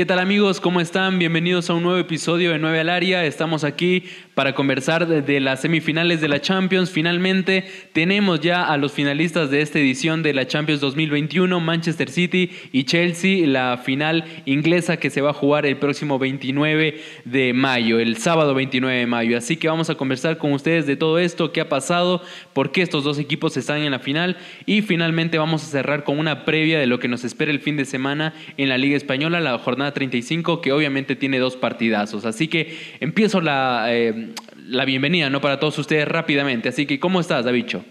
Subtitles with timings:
[0.00, 0.60] ¿Qué tal amigos?
[0.60, 1.18] ¿Cómo están?
[1.18, 3.26] Bienvenidos a un nuevo episodio de 9 al área.
[3.26, 6.90] Estamos aquí para conversar de, las semifinales de la Champions.
[6.90, 12.50] Finalmente tenemos ya a los finalistas de esta edición de la Champions 2021, Manchester City
[12.72, 17.98] y Chelsea, la final inglesa que se va a jugar el próximo 29 de mayo,
[17.98, 19.36] el sábado 29 de mayo.
[19.36, 22.22] Así que vamos a conversar con ustedes de todo esto, qué ha pasado,
[22.54, 26.18] por qué estos dos equipos están en la final y finalmente vamos a cerrar con
[26.18, 29.40] una previa de lo que nos espera el fin de semana en la Liga Española,
[29.40, 32.24] la jornada 35, que obviamente tiene dos partidazos.
[32.24, 34.32] Así que empiezo la, eh,
[34.66, 35.40] la bienvenida ¿no?
[35.40, 36.68] para todos ustedes rápidamente.
[36.68, 37.84] Así que, ¿cómo estás, Davicho?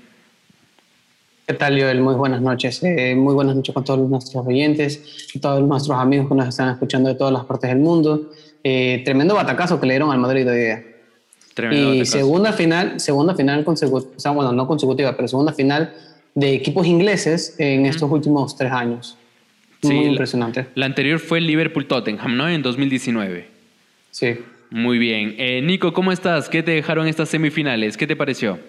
[1.50, 2.00] ¿Qué tal, Joel?
[2.02, 2.84] Muy buenas noches.
[2.84, 7.10] Eh, muy buenas noches con todos nuestros oyentes, todos nuestros amigos que nos están escuchando
[7.10, 8.30] de todas las partes del mundo.
[8.64, 10.84] Eh, tremendo batacazo que le dieron al Madrid hoy día.
[11.56, 15.92] Tremendo y segunda final, segunda final consecutiva, o sea, bueno, no consecutiva, pero segunda final
[16.36, 19.18] de equipos ingleses en estos últimos tres años.
[19.82, 20.68] Muy impresionante.
[20.76, 22.50] La, anterior fue el Liverpool-Tottenham, ¿no?
[22.50, 23.50] En 2019.
[24.12, 24.40] Sí.
[24.72, 25.36] Muy bien.
[25.38, 26.50] Eh, Nico, ¿cómo estás?
[26.50, 27.96] ¿Qué te dejaron estas semifinales?
[27.98, 28.60] ¿Qué te pareció?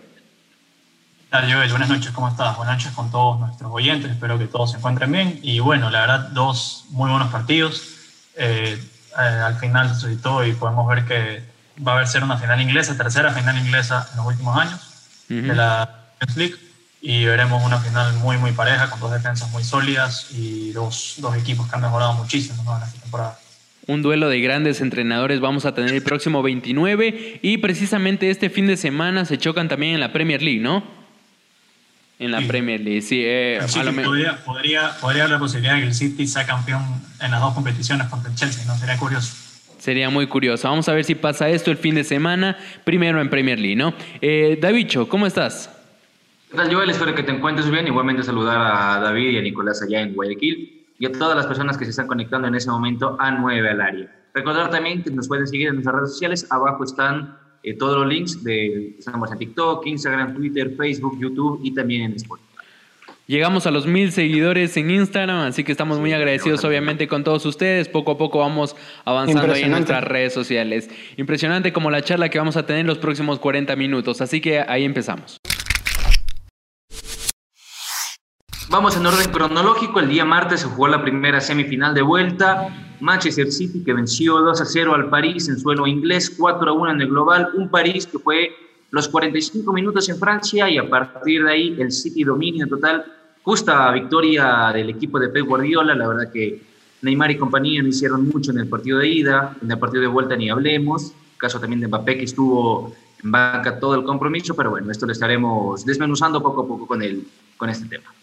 [1.32, 2.56] Hola Joel, buenas noches, ¿cómo estás?
[2.56, 5.38] Buenas noches con todos nuestros oyentes, espero que todos se encuentren bien.
[5.42, 7.98] Y bueno, la verdad, dos muy buenos partidos.
[8.36, 11.42] Eh, eh, al final se suscitó y podemos ver que
[11.86, 14.80] va a haber ser una final inglesa, tercera final inglesa en los últimos años
[15.28, 16.69] de la Champions League
[17.02, 21.36] y veremos una final muy, muy pareja, con dos defensas muy sólidas y dos, dos
[21.36, 23.38] equipos que han mejorado muchísimo en esta temporada.
[23.86, 28.66] Un duelo de grandes entrenadores vamos a tener el próximo 29 y precisamente este fin
[28.66, 30.84] de semana se chocan también en la Premier League, ¿no?
[32.18, 33.22] En la Premier League, sí.
[33.24, 33.58] Eh,
[34.04, 36.82] podría, podría, podría, haber la posibilidad de que el City sea campeón
[37.18, 38.76] en las dos competiciones contra el Chelsea, ¿no?
[38.76, 39.34] Sería curioso.
[39.78, 40.68] Sería muy curioso.
[40.68, 43.94] Vamos a ver si pasa esto el fin de semana, primero en Premier League, ¿no?
[44.20, 45.70] Eh, Davicho, ¿cómo estás?
[46.50, 46.90] ¿Qué tal, Joel?
[46.90, 47.86] Espero que te encuentres bien.
[47.86, 51.78] Igualmente saludar a David y a Nicolás allá en Guayaquil y a todas las personas
[51.78, 54.20] que se están conectando en ese momento a 9 al área.
[54.34, 56.48] Recordar también que nos pueden seguir en nuestras redes sociales.
[56.50, 61.72] Abajo están eh, todos los links de estamos en TikTok, Instagram, Twitter, Facebook, YouTube y
[61.72, 62.48] también en Spotify.
[63.28, 67.46] Llegamos a los mil seguidores en Instagram, así que estamos muy agradecidos obviamente con todos
[67.46, 67.88] ustedes.
[67.88, 68.74] Poco a poco vamos
[69.04, 70.90] avanzando ahí en nuestras redes sociales.
[71.16, 74.58] Impresionante como la charla que vamos a tener en los próximos 40 minutos, así que
[74.58, 75.39] ahí empezamos.
[78.70, 79.98] Vamos en orden cronológico.
[79.98, 82.68] El día martes se jugó la primera semifinal de vuelta.
[83.00, 86.90] Manchester City que venció 2 a 0 al París en suelo inglés, 4 a 1
[86.92, 87.48] en el global.
[87.54, 88.52] Un París que fue
[88.92, 93.04] los 45 minutos en Francia y a partir de ahí el City dominio total.
[93.42, 95.92] Justa victoria del equipo de Pep Guardiola.
[95.96, 96.62] La verdad que
[97.02, 99.56] Neymar y compañía no hicieron mucho en el partido de ida.
[99.60, 101.12] En el partido de vuelta ni hablemos.
[101.38, 104.54] Caso también de Mbappé que estuvo en banca todo el compromiso.
[104.54, 107.26] Pero bueno, esto lo estaremos desmenuzando poco a poco con, el,
[107.56, 108.14] con este tema.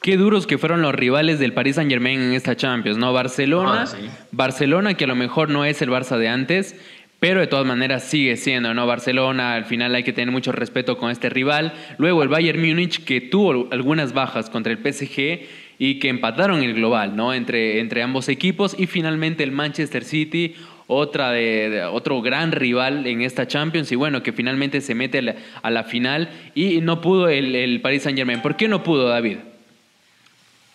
[0.00, 3.12] Qué duros que fueron los rivales del Paris Saint Germain en esta Champions, ¿no?
[3.12, 3.96] Barcelona, ah,
[4.30, 6.76] Barcelona que a lo mejor no es el Barça de antes,
[7.18, 8.86] pero de todas maneras sigue siendo, ¿no?
[8.86, 11.72] Barcelona, al final hay que tener mucho respeto con este rival.
[11.98, 15.48] Luego el Bayern Múnich que tuvo algunas bajas contra el PSG
[15.80, 17.34] y que empataron el global, ¿no?
[17.34, 20.54] Entre, entre ambos equipos y finalmente el Manchester City,
[20.86, 25.70] otra de, otro gran rival en esta Champions y bueno, que finalmente se mete a
[25.70, 28.40] la, final y no pudo el, el Paris Saint Germain.
[28.40, 29.38] ¿Por qué no pudo, David?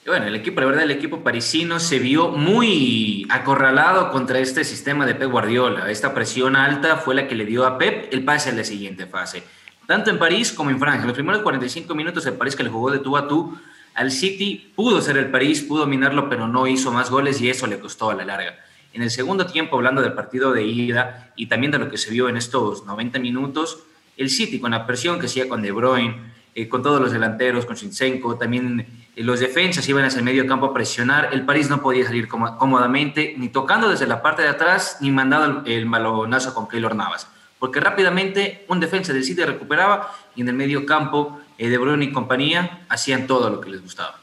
[0.06, 5.06] Bueno, el equipo, la verdad, el equipo parisino se vio muy acorralado contra este sistema
[5.06, 5.90] de Pep Guardiola.
[5.90, 9.06] Esta presión alta fue la que le dio a Pep el pase a la siguiente
[9.06, 9.44] fase.
[9.88, 11.06] Tanto en París como en Francia.
[11.06, 13.58] Los primeros 45 minutos, el París que le jugó de tú a tú
[13.94, 17.66] al City pudo ser el París, pudo dominarlo, pero no hizo más goles y eso
[17.68, 18.58] le costó a la larga.
[18.92, 22.12] En el segundo tiempo, hablando del partido de ida y también de lo que se
[22.12, 23.84] vio en estos 90 minutos,
[24.18, 27.66] el City con la presión que hacía con De Bruyne, eh, con todos los delanteros,
[27.66, 31.82] con Shinchenko, también los defensas iban hacia el medio campo a presionar, el París no
[31.82, 36.68] podía salir cómodamente, ni tocando desde la parte de atrás, ni mandando el, balonazo con
[36.68, 37.28] Keylor Navas,
[37.60, 42.06] porque rápidamente un defensa del City recuperaba y en el medio campo eh, De Bruyne
[42.06, 44.20] y compañía hacían todo lo que les gustaba.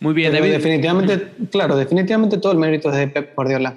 [0.00, 0.50] Muy bien, David.
[0.50, 3.76] Definitivamente, claro, definitivamente todo el mérito es de Pep Guardiola.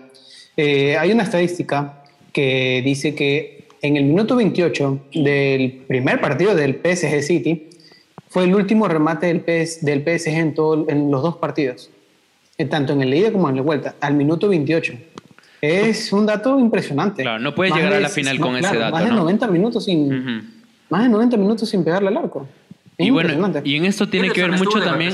[0.58, 3.55] Eh, hay una estadística que dice que
[3.86, 7.70] en el minuto 28 del primer partido del PSG City,
[8.30, 11.90] fue el último remate del, PS, del PSG en, todo, en los dos partidos,
[12.58, 14.94] eh, tanto en el ida como en la vuelta, al minuto 28.
[15.62, 17.24] Es un dato impresionante.
[17.24, 18.92] Claro, no puede llegar a la final con ese dato.
[18.92, 22.48] Más de 90 minutos sin, más de 90 minutos sin pegarle al arco.
[22.98, 25.14] y bueno, y en esto tiene que ver mucho también.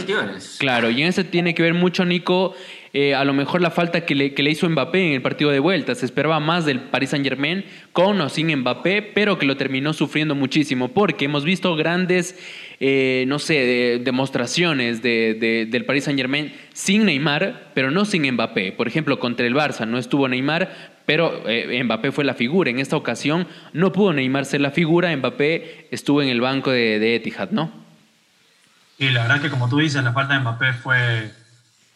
[0.57, 2.53] Claro, y en esto tiene que ver mucho, Nico,
[2.93, 5.49] eh, a lo mejor la falta que le, que le, hizo Mbappé en el partido
[5.49, 5.95] de vuelta.
[5.95, 9.93] Se esperaba más del Paris Saint Germain con o sin Mbappé, pero que lo terminó
[9.93, 12.37] sufriendo muchísimo porque hemos visto grandes,
[12.81, 18.73] eh, no sé, demostraciones de, del Paris Saint Germain sin Neymar, pero no sin Mbappé.
[18.73, 22.69] Por ejemplo, contra el Barça no estuvo Neymar, pero eh, Mbappé fue la figura.
[22.71, 26.99] En esta ocasión no pudo Neymar ser la figura, Mbappé estuvo en el banco de,
[26.99, 27.71] de Etihad, ¿no?
[28.97, 31.31] Y la verdad que como tú dices, la falta de Mbappé fue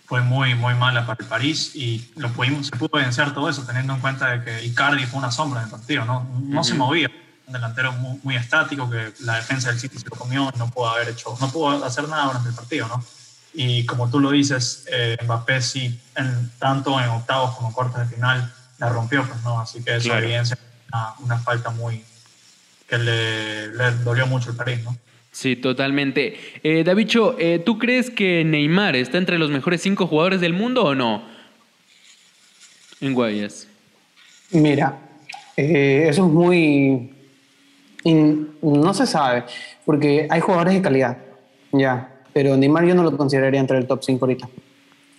[0.05, 3.63] fue muy, muy mala para el París y lo pudimos, se pudo vencer todo eso
[3.63, 6.75] teniendo en cuenta de que Icardi fue una sombra en el partido, no, no se
[6.75, 7.09] movía,
[7.47, 11.09] un delantero muy, estático que la defensa del City se lo comió no pudo haber
[11.09, 13.03] hecho, no pudo hacer nada durante el partido, ¿no?
[13.53, 17.99] Y como tú lo dices, eh, Mbappé sí, en, tanto en octavos como en cuartos
[17.99, 19.61] de final, la rompió, pues, ¿no?
[19.61, 20.57] Así que eso evidencia
[20.91, 22.03] una, una, falta muy
[22.87, 24.97] que le, le dolió mucho el París, ¿no?
[25.35, 26.37] Sí, totalmente.
[26.63, 30.85] Eh, Davicho, eh, ¿tú crees que Neymar está entre los mejores cinco jugadores del mundo
[30.85, 31.23] o no?
[33.01, 33.67] En Guayas.
[34.51, 34.97] Mira,
[35.57, 37.11] eh, eso es muy...
[38.61, 39.43] no se sabe,
[39.83, 41.17] porque hay jugadores de calidad,
[41.73, 44.47] ya, pero Neymar yo no lo consideraría entre el top 5 ahorita.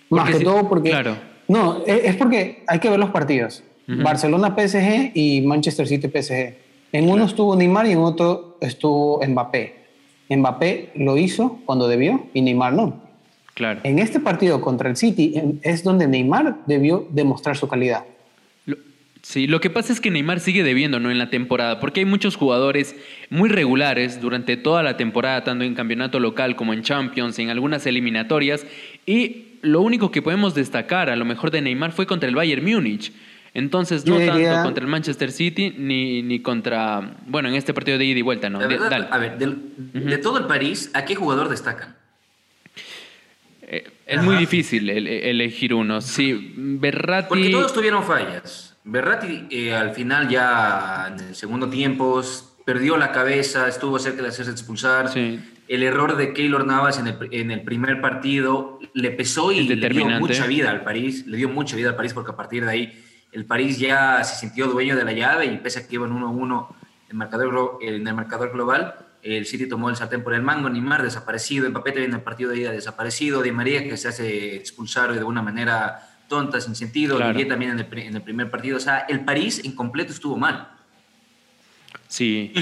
[0.09, 0.89] Más que todo porque...
[0.89, 1.15] Claro.
[1.47, 3.63] No, es, porque hay que ver los partidos.
[3.85, 6.55] Barcelona PSG y Manchester City PSG.
[6.91, 9.86] En uno estuvo Neymar y en otro estuvo Mbappé.
[10.29, 13.01] Mbappé lo hizo cuando debió y Neymar no.
[13.53, 13.79] Claro.
[13.83, 18.03] En este partido contra el City es donde Neymar debió demostrar su calidad.
[19.23, 21.11] Sí, lo que pasa es que Neymar sigue debiendo, ¿no?
[21.11, 22.95] En la temporada, porque hay muchos jugadores
[23.29, 27.85] muy regulares durante toda la temporada, tanto en campeonato local como en Champions, en algunas
[27.85, 28.65] eliminatorias,
[29.05, 32.63] y lo único que podemos destacar a lo mejor de Neymar fue contra el Bayern
[32.63, 33.11] Múnich.
[33.57, 38.05] Entonces, no tanto contra el Manchester City ni, ni contra, bueno, en este partido de
[38.05, 38.59] ida y vuelta, ¿no?
[38.59, 41.95] a ver, de todo el París, ¿a qué jugador destacan?
[43.63, 46.01] Eh, es muy difícil elegir uno.
[46.01, 47.29] Sí, Berratti.
[47.29, 48.77] Porque todos tuvieron fallas.
[48.83, 52.21] Berratti eh, al final ya en el segundo tiempo
[52.63, 55.09] perdió la cabeza, estuvo cerca de hacerse expulsar.
[55.67, 59.89] El error de Keylor Navas en el, en el primer partido le pesó y le
[59.89, 61.25] dio mucha vida al París.
[61.25, 64.35] Le dio mucha vida al París porque a partir de ahí el París ya se
[64.35, 66.67] sintió dueño de la llave y pese a que iban 1-1
[67.09, 71.03] en, marcador, en el marcador global, el City tomó el sartén por el mango, Neymar
[71.03, 75.13] desaparecido, Mbappé también en el partido de ida desaparecido, Di María que se hace expulsar
[75.13, 77.47] de una manera tonta, sin sentido, claro.
[77.47, 80.69] también en el, en el, primer partido, o sea, el París en completo estuvo mal.
[82.07, 82.53] Sí.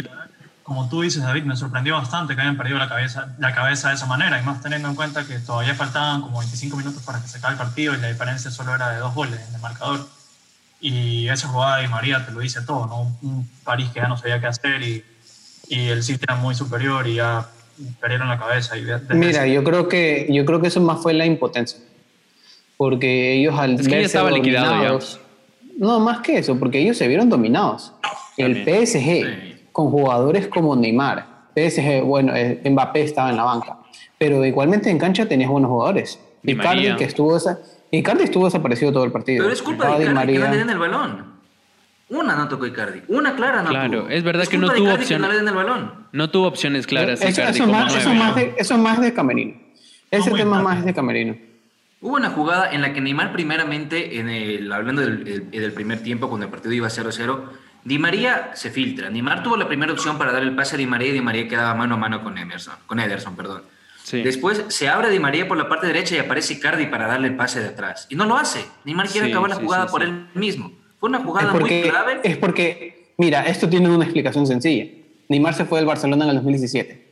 [0.64, 3.96] como tú dices, David, me sorprendió bastante que hayan perdido la cabeza, la cabeza de
[3.96, 7.28] esa manera, y más teniendo en cuenta que todavía faltaban como 25 minutos para que
[7.28, 10.15] se acabe el partido y la diferencia solo era de dos goles en el marcador.
[10.88, 13.18] Y esa jugada de María te lo dice todo, ¿no?
[13.28, 15.04] Un París que ya no sabía qué hacer y,
[15.68, 17.50] y el City era muy superior y ya
[18.00, 18.78] perdieron la cabeza.
[18.78, 18.86] Y
[19.16, 21.80] Mira, yo creo, que, yo creo que eso más fue la impotencia.
[22.78, 25.06] Porque ellos al es que ya estaba liquidado ya.
[25.76, 27.92] No, más que eso, porque ellos se vieron dominados.
[28.38, 33.80] El PSG, con jugadores como Neymar, PSG, bueno, eh, Mbappé estaba en la banca,
[34.20, 36.20] pero igualmente en cancha tenías buenos jugadores.
[36.44, 37.58] Icardi, que estuvo esa,
[37.98, 39.44] Icardi estuvo desaparecido todo el partido.
[39.44, 41.36] Pero es culpa de Icardi que no le den el balón.
[42.10, 43.02] Una no tocó Icardi.
[43.08, 45.30] Una clara no Claro, es verdad que no tuvo opciones.
[45.44, 46.08] No, el balón.
[46.12, 47.22] no tuvo opciones claras.
[47.22, 49.54] Eso, Icardi eso, más, eso, más de, eso, más, de, Camerino.
[50.12, 51.36] Ese tema más de Camerino.
[52.02, 56.30] Hubo una jugada en la que Neymar primeramente, en el, hablando del, del, primer tiempo,
[56.30, 57.40] cuando el partido iba 0-0,
[57.84, 59.10] Di María se filtra.
[59.10, 61.48] Neymar tuvo la primera opción para dar el pase a Di María y Di María
[61.48, 63.64] quedaba mano a mano con Emerson, con Ederson, perdón.
[64.12, 67.36] Después se abre Di María por la parte derecha y aparece Icardi para darle el
[67.36, 68.06] pase de atrás.
[68.10, 68.64] Y no lo hace.
[68.84, 70.72] Neymar quiere acabar la jugada por él mismo.
[71.00, 72.20] Fue una jugada muy clave.
[72.24, 74.86] Es porque, mira, esto tiene una explicación sencilla.
[75.28, 77.06] Neymar se fue del Barcelona en el 2017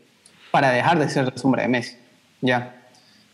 [0.52, 1.96] para dejar de ser la sombra de Messi.
[2.42, 2.76] Ya.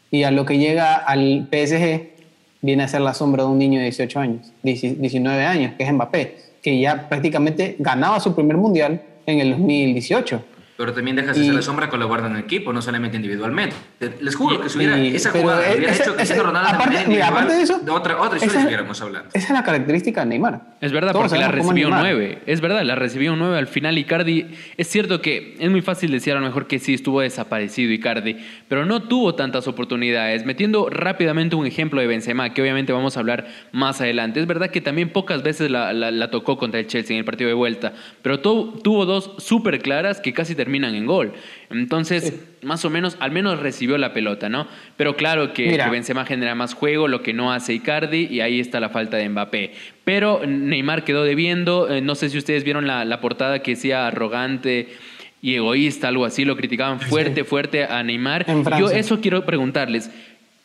[0.09, 2.13] Y a lo que llega al PSG,
[2.61, 5.93] viene a ser la sombra de un niño de 18 años, 19 años, que es
[5.93, 10.43] Mbappé, que ya prácticamente ganaba su primer mundial en el 2018
[10.79, 13.17] pero también dejas de ser la sombra con la guarda en el equipo, no solamente
[13.17, 13.75] individualmente.
[14.21, 17.53] Les juro que si hubiera esa jugada hubiera hecho que Cristiano Ronaldo aparte, mira, aparte
[17.53, 19.29] de eso, de otra, otra historia estuviéramos hablando.
[19.33, 20.61] Esa es la característica de Neymar.
[20.79, 22.41] Es verdad, porque la recibió nueve.
[22.45, 23.97] Es verdad, la recibió nueve al final.
[23.97, 24.45] Icardi,
[24.77, 28.37] es cierto que es muy fácil decir a lo mejor que sí estuvo desaparecido Icardi,
[28.69, 30.45] pero no tuvo tantas oportunidades.
[30.45, 34.39] Metiendo rápidamente un ejemplo de Benzema, que obviamente vamos a hablar más adelante.
[34.39, 37.49] Es verdad que también pocas veces la, la, tocó contra el Chelsea en el partido
[37.49, 41.33] de vuelta, pero tuvo dos súper claras que casi terminan en gol.
[41.71, 44.67] Entonces, más o menos, al menos recibió la pelota, ¿no?
[44.97, 48.59] Pero claro que, que, Benzema genera más juego, lo que no hace Icardi, y ahí
[48.59, 49.71] está la falta de Mbappé.
[50.03, 54.89] Pero Neymar quedó debiendo, eh, no sé si ustedes vieron la, portada que decía arrogante
[55.41, 58.45] y egoísta, algo así, lo criticaban fuerte, fuerte a Neymar.
[58.77, 60.11] Yo eso quiero preguntarles.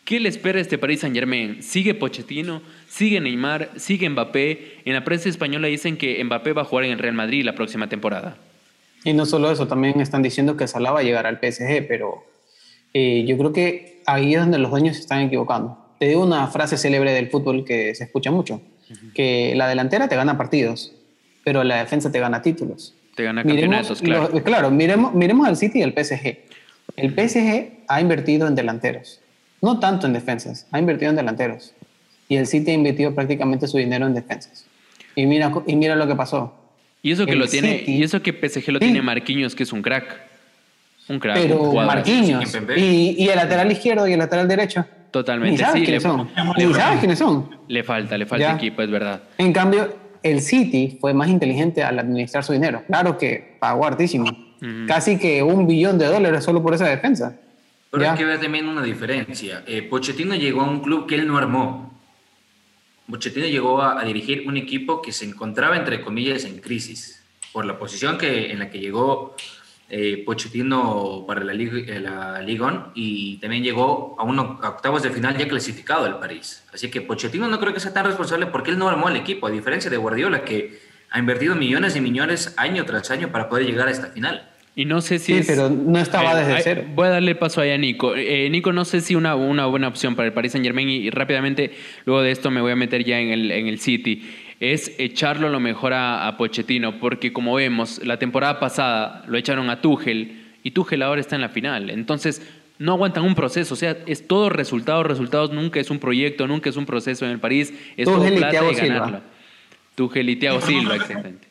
[0.05, 1.63] ¿Qué le espera este Paris Saint Germain?
[1.63, 2.61] ¿Sigue Pochettino?
[2.89, 3.71] ¿Sigue Neymar?
[3.77, 4.83] ¿Sigue Mbappé?
[4.85, 7.55] En la prensa española dicen que Mbappé va a jugar en el Real Madrid la
[7.55, 8.37] próxima temporada.
[9.05, 12.25] Y no solo eso, también están diciendo que Salah va a llegar al PSG, pero
[12.93, 15.79] eh, yo creo que ahí es donde los dueños se están equivocando.
[15.99, 18.61] Te digo una frase célebre del fútbol que se escucha mucho,
[19.15, 20.93] que la delantera te gana partidos,
[21.45, 22.95] pero la defensa te gana títulos.
[23.15, 24.31] Te gana campeonatos, claro.
[24.43, 26.39] claro, miremos, miremos al City y al PSG.
[26.97, 29.21] El PSG ha invertido en delanteros
[29.65, 31.73] no tanto en defensas, ha invertido en delanteros.
[32.29, 34.67] Y el City ha invertido prácticamente su dinero en defensas.
[35.17, 36.55] Y mira, y mira lo que pasó.
[37.05, 39.83] Y eso que lo tiene, y eso que PSG lo tiene Marquinhos, que es un
[39.83, 40.23] crack.
[41.07, 41.37] Un crack.
[41.37, 42.57] Pero Marquinhos.
[42.79, 44.87] Y, el lateral izquierdo y el lateral derecho.
[45.11, 45.53] Totalmente.
[45.53, 46.31] Ni sabes quiénes son.
[46.57, 47.51] Ni sabes quiénes son.
[47.69, 49.23] Le falta, le falta equipo, es verdad.
[49.37, 52.83] En cambio, el City fue más inteligente al administrar su dinero.
[52.87, 54.25] Claro que pagó hartísimo.
[54.89, 57.37] Casi que un billón de dólares solo por esa defensa.
[57.91, 59.63] Pero hay que ver también una diferencia.
[59.67, 61.94] Eh, Pochettino llegó a un club que él no armó.
[63.11, 67.23] Pochettino llegó a, dirigir un equipo que se encontraba, entre comillas, en crisis.
[67.53, 69.37] Por la posición que, en la que llegó
[69.91, 75.11] eh, Pochettino para la, Liga, eh, la Liga y también llegó a, uno, octavos de
[75.11, 76.65] final ya clasificado el París.
[76.73, 79.47] Así que Pochettino no creo que sea tan responsable porque él no armó el equipo,
[79.47, 80.81] a diferencia de Guardiola, que
[81.11, 84.51] ha invertido millones y millones año tras año para poder llegar a esta final.
[84.77, 86.85] Y no sé si sí, pero no estaba eh, desde cero.
[86.95, 88.17] Voy a darle paso ahí a Nico.
[88.17, 91.11] Eh, Nico, no sé si una, una buena opción para el Paris Saint Germain y,
[91.11, 91.73] rápidamente
[92.05, 94.29] luego de esto me voy a meter ya en el, en el City.
[94.59, 99.81] Es echarlo lo mejor a, Pochettino, porque como vemos, la temporada pasada lo echaron a
[99.81, 101.91] Tuchel y Tuchel ahora está en la final.
[101.91, 102.43] Entonces,
[102.79, 106.71] no aguantan un proceso, o sea, es todo resultados, resultados, nunca es un proyecto, nunca
[106.71, 109.21] es un proceso en el París, es todo plata y ganarlo.
[109.95, 111.44] Tuchel y Thiago Silva, exactamente.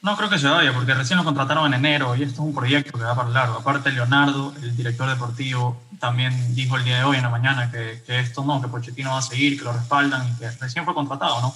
[0.00, 2.54] No creo que se vaya, porque recién lo contrataron en enero y esto es un
[2.54, 3.56] proyecto que va para largo.
[3.56, 8.00] Aparte, Leonardo, el director deportivo, también dijo el día de hoy, en la mañana, que,
[8.06, 11.40] esto no, que Pochettino va a seguir, que lo respaldan y que recién fue contratado,
[11.40, 11.54] ¿no?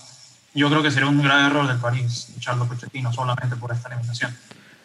[0.55, 3.89] Yo creo que sería un grave error del París echarlo a Pochettino solamente por esta
[3.89, 4.37] eliminación.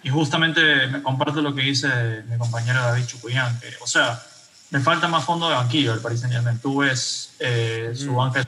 [0.04, 4.22] Y justamente me comparto lo que dice mi compañero David Chupuyán, que, o sea,
[4.70, 6.60] le falta más fondo de banquillo al París Saint-Germain.
[6.60, 8.48] Tú ves eh, su banca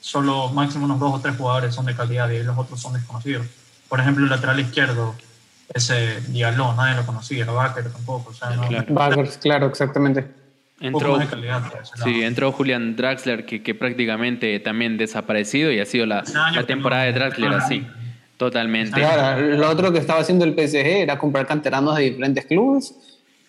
[0.00, 3.46] solo máximo unos dos o tres jugadores son de calidad y los otros son desconocidos
[3.90, 5.14] por ejemplo, el lateral izquierdo,
[5.74, 8.30] ese Diallo, nadie lo conocía, Baker tampoco.
[8.30, 8.56] O sea,
[8.86, 9.24] claro.
[9.42, 10.26] claro, exactamente.
[10.80, 11.18] Entró,
[12.04, 17.02] sí, entró Julian Draxler, que, que, prácticamente también desaparecido y ha sido la, la temporada
[17.02, 17.86] de Draxler así.
[18.38, 18.98] Totalmente.
[18.98, 22.94] Claro, lo otro que estaba haciendo el PSG era comprar canteranos de diferentes clubes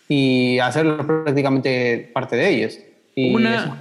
[0.10, 2.78] y hacerlo prácticamente parte de ellos
[3.16, 3.78] una,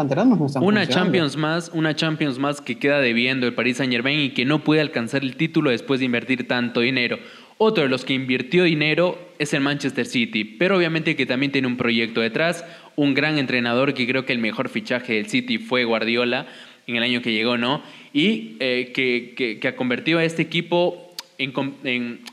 [0.60, 4.44] una Champions más, una Champions más que queda debiendo el Paris Saint Germain y que
[4.44, 7.18] no puede alcanzar el título después de invertir tanto dinero.
[7.58, 11.68] Otro de los que invirtió dinero es el Manchester City, pero obviamente que también tiene
[11.68, 12.64] un proyecto detrás,
[12.96, 16.46] un gran entrenador que creo que el mejor fichaje del City fue Guardiola
[16.86, 17.82] en el año que llegó, ¿no?
[18.12, 21.09] Y eh, que, que ha convertido a este equipo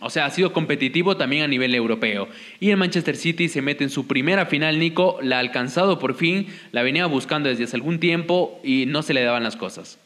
[0.01, 2.27] o sea, ha sido competitivo también a nivel europeo.
[2.59, 6.15] Y el Manchester City se mete en su primera final, Nico, la ha alcanzado por
[6.15, 9.97] fin, la venía buscando desde hace algún tiempo y no se le daban las cosas.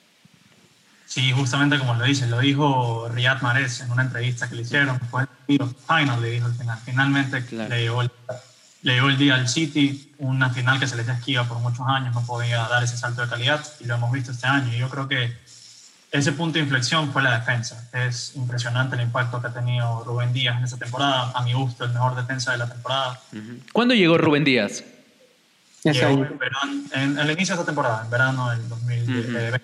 [1.12, 4.98] Sí, justamente como lo dice, lo dijo Riyad Mahrez en una entrevista que le hicieron,
[5.10, 6.79] fue el final, le dijo al final.
[6.86, 11.86] Finalmente le, llegó el, día al City, una final que se les esquiva por muchos
[11.86, 14.74] años, no podía dar ese salto de calidad y lo hemos visto este año.
[14.74, 15.34] Y yo creo que
[16.12, 17.89] ese punto de inflexión fue la defensa.
[17.94, 21.32] Es impresionante el impacto que ha tenido Rubén Díaz en esta temporada.
[21.34, 23.20] A mi gusto, el mejor defensa de la temporada.
[23.72, 24.84] ¿Cuándo llegó Rubén Díaz?
[25.84, 26.27] Llegó
[26.94, 29.62] en, el inicio de esta temporada, en verano del 2020,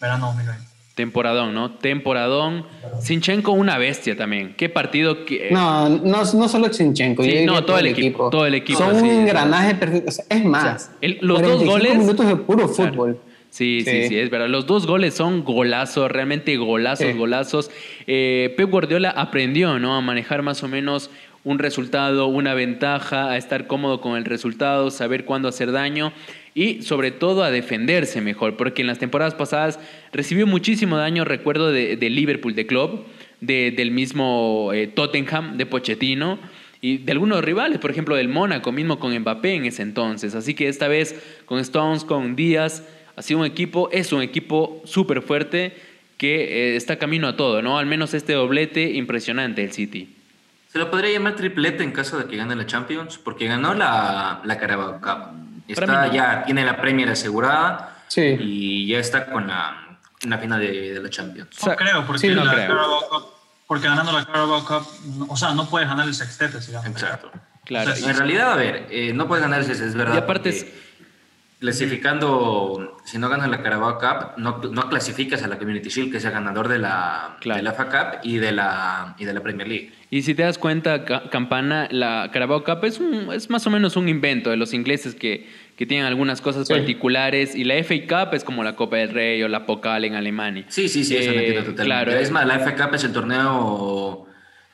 [0.00, 0.66] verano 2020.
[0.94, 1.72] Temporadón, ¿no?
[1.72, 2.66] Temporadón.
[3.00, 4.54] Sinchenko, una bestia también.
[4.56, 5.24] ¿Qué partido?
[5.26, 5.50] Que...
[5.50, 7.22] No, no, no solo Sinchenko.
[7.44, 8.78] no, todo, el equipo, Todo el equipo.
[8.78, 10.12] Son un engranaje perfecto.
[10.28, 11.98] es más, los dos goles.
[11.98, 13.20] minutos de puro fútbol.
[13.56, 14.48] Sí, sí, sí, es verdad.
[14.50, 17.70] Los dos goles son golazos, realmente golazos, golazos.
[18.06, 19.96] Eh, Pep Guardiola aprendió ¿no?
[19.96, 21.10] a manejar más o menos
[21.42, 26.12] un resultado, una ventaja, a estar cómodo con el resultado, saber cuándo hacer daño
[26.54, 29.80] y sobre todo a defenderse mejor, porque en las temporadas pasadas
[30.12, 33.06] recibió muchísimo daño, recuerdo de, Liverpool, de Club,
[33.40, 36.38] de, del mismo eh, Tottenham, de Pochettino
[36.82, 40.34] y de algunos rivales, por ejemplo del Mónaco, mismo con Mbappé en ese entonces.
[40.34, 42.82] Así que esta vez con Stones, con Díaz,
[43.16, 45.76] ha sido un equipo, es un equipo súper fuerte
[46.18, 47.78] que eh, está camino a todo, ¿no?
[47.78, 50.14] Al menos este doblete impresionante el City.
[50.70, 54.40] Se lo podría llamar triplete en caso de que gane la Champions, porque ganó la,
[54.44, 55.46] la Carabao Cup.
[55.68, 61.10] Está, ya tiene la Premier asegurada y ya está con la, la final de, la
[61.10, 61.48] Champions.
[61.66, 63.26] No creo, porque, la Cup,
[63.66, 64.86] porque ganando la Carabao Cup,
[65.28, 66.86] o sea, no puedes ganar el sextete, digamos.
[66.88, 67.30] Exacto.
[67.64, 67.94] Claro.
[67.94, 70.14] en realidad, a ver, eh, no puedes ganar el sextete, es verdad.
[70.14, 70.72] Y aparte,
[71.66, 76.18] clasificando, si no ganas la Carabao Cup, no, no, clasificas a la Community Shield, que
[76.18, 79.40] es el ganador de la, de la FA Cup y de la, y de la
[79.40, 79.90] Premier League.
[80.08, 83.96] Y si te das cuenta, Campana, la Carabao Cup es, un, es más o menos
[83.96, 88.34] un invento de los ingleses que, que tienen algunas cosas particulares y la FA Cup
[88.34, 90.66] es como la Copa del Rey o la Pokal en Alemania.
[90.68, 91.82] Sí, sí, sí, eso eh, totalmente.
[91.82, 94.28] Claro, es más, la FA Cup es el torneo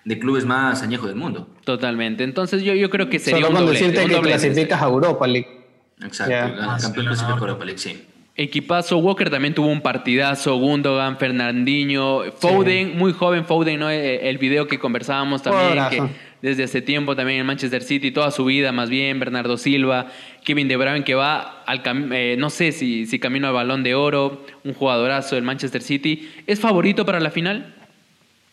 [0.04, 1.48] de clubes más añejo del mundo.
[1.64, 2.22] Totalmente.
[2.22, 5.61] Entonces yo, yo creo que sería Solo un decirte que clasificas a Europa League.
[6.04, 8.06] Exacto, el campeón clasifica a Europa League, sí.
[8.34, 13.90] Equipazo, Walker también tuvo un partidazo, Gundogan, Fernandinho, Foden, muy joven Foden, ¿no?
[13.90, 16.02] Eh, el video que conversábamos también, que
[16.40, 20.06] desde hace tiempo también en Manchester City, toda su vida más bien, Bernardo Silva,
[20.44, 21.82] Kevin De Bruyne que va al
[22.12, 26.30] eh, no sé si, si camino al balón de oro, un jugadorazo del Manchester City.
[26.46, 27.74] ¿Es favorito para la final?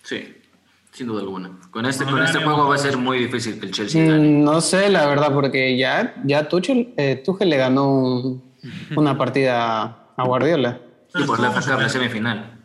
[0.04, 0.36] Sí,
[0.92, 1.52] sin duda alguna.
[1.72, 4.28] Con este, con este juego va a ser muy difícil que el Chelsea gane.
[4.28, 8.42] Mm, no sé, la verdad, porque ya, ya Tuchel, eh, Tuchel le ganó
[8.96, 10.80] una partida a Guardiola.
[11.14, 12.60] Sí, por la, la semifinal.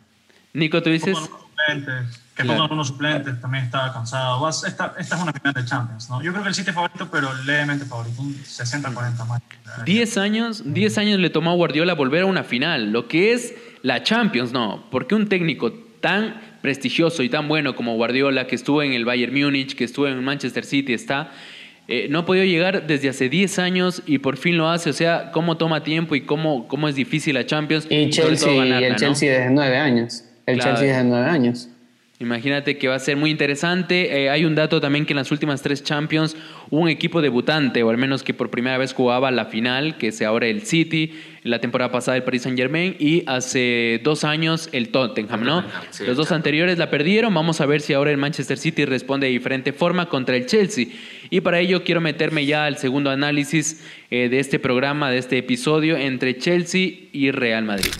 [0.53, 1.17] Nico, tú dices
[2.35, 2.59] que claro.
[2.59, 4.47] pongan unos suplentes, también estaba cansado.
[4.49, 6.21] Esta, esta, es una final de Champions, ¿no?
[6.21, 9.41] Yo creo que el City es favorito, pero levemente favorito, un 60-40 más.
[9.85, 13.55] 10 años, 10 años le tomó a Guardiola volver a una final, lo que es
[13.83, 14.85] la Champions, ¿no?
[14.91, 19.31] Porque un técnico tan prestigioso y tan bueno como Guardiola, que estuvo en el Bayern
[19.39, 21.31] Múnich, que estuvo en Manchester City, está...
[21.87, 24.89] Eh, no ha podido llegar desde hace 10 años y por fin lo hace.
[24.89, 27.85] O sea, cómo toma tiempo y cómo, cómo es difícil la Champions.
[27.91, 30.23] Y Chelsea, ganarla, el Chelsea desde 9 años.
[30.47, 31.69] El Chelsea desde 9 años.
[32.19, 34.23] Imagínate que va a ser muy interesante.
[34.23, 36.37] Eh, hay un dato también que en las últimas tres Champions
[36.69, 40.07] hubo un equipo debutante, o al menos que por primera vez jugaba la final, que
[40.07, 41.11] es ahora el City,
[41.43, 45.65] la temporada pasada el Paris Saint Germain y hace dos años el Tottenham, ¿no?
[46.07, 47.33] Los dos anteriores la perdieron.
[47.33, 50.87] Vamos a ver si ahora el Manchester City responde de diferente forma contra el Chelsea.
[51.29, 55.37] Y para ello quiero meterme ya al segundo análisis eh, de este programa, de este
[55.37, 57.91] episodio, entre Chelsea y Real Madrid.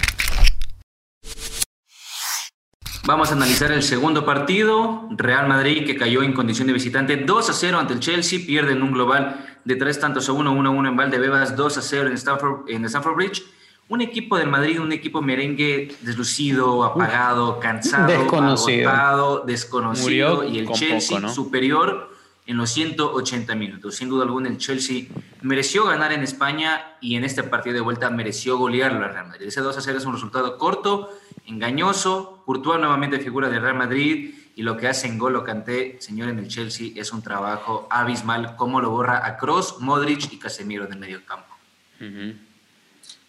[3.08, 5.08] Vamos a analizar el segundo partido.
[5.12, 8.72] Real Madrid que cayó en condición de visitante 2 a 0 ante el Chelsea, pierde
[8.72, 11.82] en un global de 3 tantos a 1, 1 a 1 en Valdebebas, 2 a
[11.84, 13.44] 0 en Stamford, en Stamford Bridge.
[13.90, 20.72] Un equipo del Madrid, un equipo merengue deslucido, apagado, cansado, desconocido, agotado, desconocido y el
[20.72, 22.15] Chelsea superior
[22.48, 23.96] en los 180 minutos.
[23.96, 25.06] Sin duda alguna, el Chelsea
[25.42, 29.48] mereció ganar en España y en este partido de vuelta mereció golearlo al Real Madrid.
[29.48, 31.10] Ese 2 a 0 es un resultado corto,
[31.48, 32.44] engañoso.
[32.46, 36.40] Courtois nuevamente figura del Real Madrid y lo que hace en Golo Canté, señor en
[36.40, 38.56] el Chelsea, es un trabajo abismal.
[38.56, 41.54] Cómo lo borra a Kroos, Modric y Casemiro del medio campo.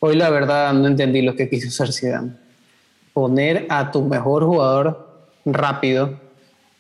[0.01, 2.33] Hoy la verdad no entendí lo que quiso hacer Zidane.
[3.15, 5.09] Poner a tu mejor jugador
[5.47, 6.26] rápido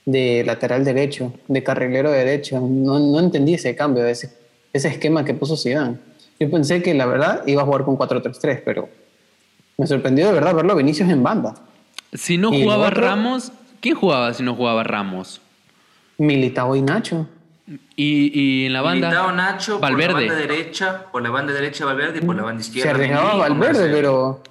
[0.06, 2.60] de lateral derecho, de carrilero derecho.
[2.60, 4.30] No, no entendí ese cambio, ese,
[4.72, 5.98] ese esquema que puso Zidane.
[6.38, 8.88] Yo pensé que la verdad iba a jugar con 4-3-3, pero
[9.76, 11.54] me sorprendió de verdad verlo a Vinicius en banda.
[12.12, 15.40] Si no jugaba Ramos, ¿quién jugaba si no jugaba Ramos?
[16.18, 17.28] Militao y Nacho.
[17.96, 19.08] Y, en la banda.
[19.08, 20.12] Militao, Nacho, Valverde.
[20.12, 22.90] por la banda derecha, por la banda derecha Valverde y por la banda izquierda.
[22.90, 24.42] Se arriesgaba Valverde, pero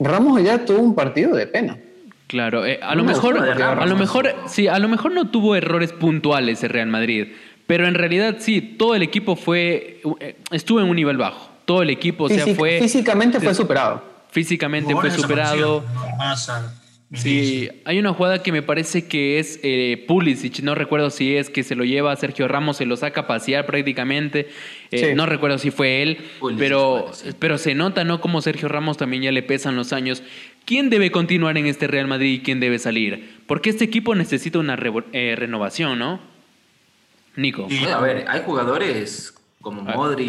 [0.00, 1.78] Ramos ya tuvo un partido de pena.
[2.26, 5.92] Claro, eh, a lo mejor, a lo mejor, sí, a lo mejor no tuvo errores
[5.92, 7.28] puntuales el Real Madrid,
[7.66, 11.50] pero en realidad sí, todo el equipo fue, eh, estuvo en un nivel bajo.
[11.64, 12.78] Todo el equipo, se fue.
[12.80, 15.82] Físicamente fue superado físicamente fue superado.
[17.14, 21.48] Sí, hay una jugada que me parece que es eh, Pulisic, no recuerdo si es
[21.48, 24.48] que se lo lleva a Sergio Ramos, se lo saca a pasear prácticamente,
[24.90, 26.18] eh, no recuerdo si fue él,
[26.58, 28.20] pero, pero se nota, ¿no?
[28.20, 30.22] Como Sergio Ramos también ya le pesan los años.
[30.66, 33.40] ¿Quién debe continuar en este Real Madrid y quién debe salir?
[33.46, 34.76] Porque este equipo necesita una
[35.12, 36.20] eh, renovación, ¿no?
[37.36, 37.68] Nico.
[37.94, 40.28] a ver, hay jugadores como Modric,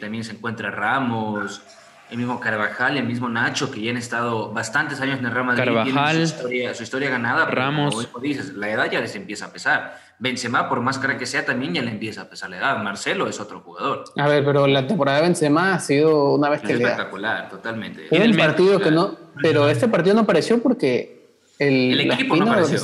[0.00, 1.62] también se encuentra Ramos
[2.10, 5.46] el mismo Carvajal, el mismo Nacho, que ya han estado bastantes años en el Real
[5.46, 5.64] Madrid.
[5.64, 6.28] Carvajal,
[6.74, 7.46] su historia, ganada.
[7.46, 8.06] Ramos.
[8.06, 9.98] Como dices, la edad ya les empieza a pesar.
[10.18, 12.78] Benzema, por más cara que sea, también ya le empieza a pesar la edad.
[12.78, 14.04] Marcelo es otro jugador.
[14.16, 18.06] A ver, pero la temporada de Benzema ha sido una que Espectacular, totalmente.
[18.08, 19.23] Fue el partido que no...
[19.42, 21.24] Pero este partido no apareció porque
[21.58, 22.78] el, el equipo no apareció.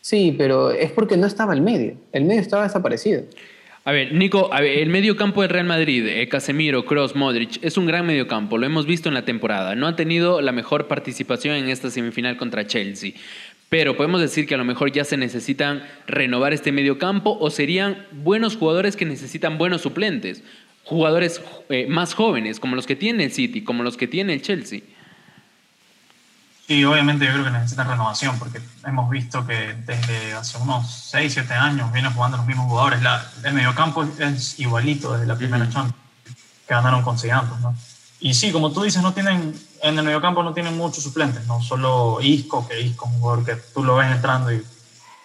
[0.00, 1.94] sí, pero es porque no estaba el medio.
[2.12, 3.22] El medio estaba desaparecido.
[3.84, 7.86] A ver, Nico, el medio campo del Real Madrid, eh, Casemiro, Cross, Modric, es un
[7.86, 9.74] gran medio campo, lo hemos visto en la temporada.
[9.74, 13.12] No ha tenido la mejor participación en esta semifinal contra Chelsea.
[13.70, 17.50] Pero podemos decir que a lo mejor ya se necesitan renovar este medio campo o
[17.50, 20.42] serían buenos jugadores que necesitan buenos suplentes.
[20.84, 21.40] Jugadores
[21.70, 24.80] eh, más jóvenes, como los que tiene el City, como los que tiene el Chelsea.
[26.70, 31.32] Sí, obviamente yo creo que necesitan renovación porque hemos visto que desde hace unos 6,
[31.32, 33.02] 7 años vienen jugando los mismos jugadores.
[33.02, 35.96] La, el mediocampo es igualito desde la primera Champions.
[36.68, 37.16] que ganaron con
[37.60, 37.74] ¿no?
[38.20, 39.52] Y sí, como tú dices, no tienen,
[39.82, 43.44] en el mediocampo no tienen muchos suplentes, no solo Isco, que Isco es un jugador
[43.44, 44.62] que tú lo ves entrando y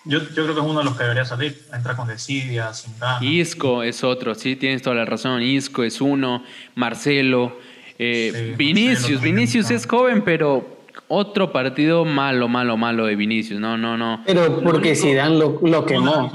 [0.06, 2.98] yo, yo creo que es uno de los que debería salir, entra con desidia, sin
[2.98, 3.22] ganas.
[3.22, 7.56] Isco es otro, sí, tienes toda la razón, Isco es uno, Marcelo,
[8.00, 10.75] eh, Vinicius, Vinicius es joven, pero
[11.08, 14.24] otro partido malo, malo, malo de Vinicius, no, no, no.
[14.26, 16.32] Pero porque si dan lo, lo quemó.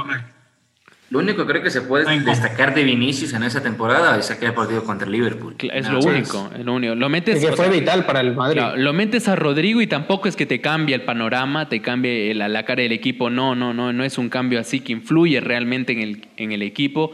[1.10, 4.54] Lo único que creo que se puede destacar de Vinicius en esa temporada es aquel
[4.54, 5.56] partido contra Liverpool.
[5.58, 6.94] Es lo único, es lo único.
[6.94, 8.62] Lo metes, que fue vital para el Madrid.
[8.76, 12.46] lo metes a Rodrigo y tampoco es que te cambie el panorama, te cambie la,
[12.46, 13.28] la, cara del equipo.
[13.28, 16.62] No, no, no, no es un cambio así que influye realmente en el, en el
[16.62, 17.10] equipo.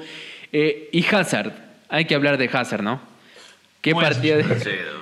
[0.53, 1.55] Eh, y Hazard,
[1.89, 3.01] hay que hablar de Hazard, ¿no?
[3.81, 4.37] ¿Qué partido?
[4.37, 4.45] De...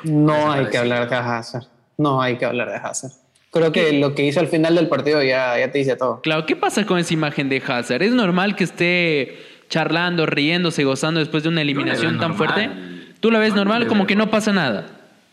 [0.05, 1.65] No hay que hablar de Hazard.
[1.99, 3.13] No hay que hablar de Hazard.
[3.51, 6.21] Creo que lo que hizo al final del partido ya, ya te dice todo.
[6.23, 8.03] Claro, ¿qué pasa con esa imagen de Hazard?
[8.03, 12.69] ¿Es normal que esté charlando, riéndose, gozando después de una eliminación tan fuerte?
[13.21, 13.87] ¿Tú la ves normal?
[13.87, 14.87] Como que no pasa nada.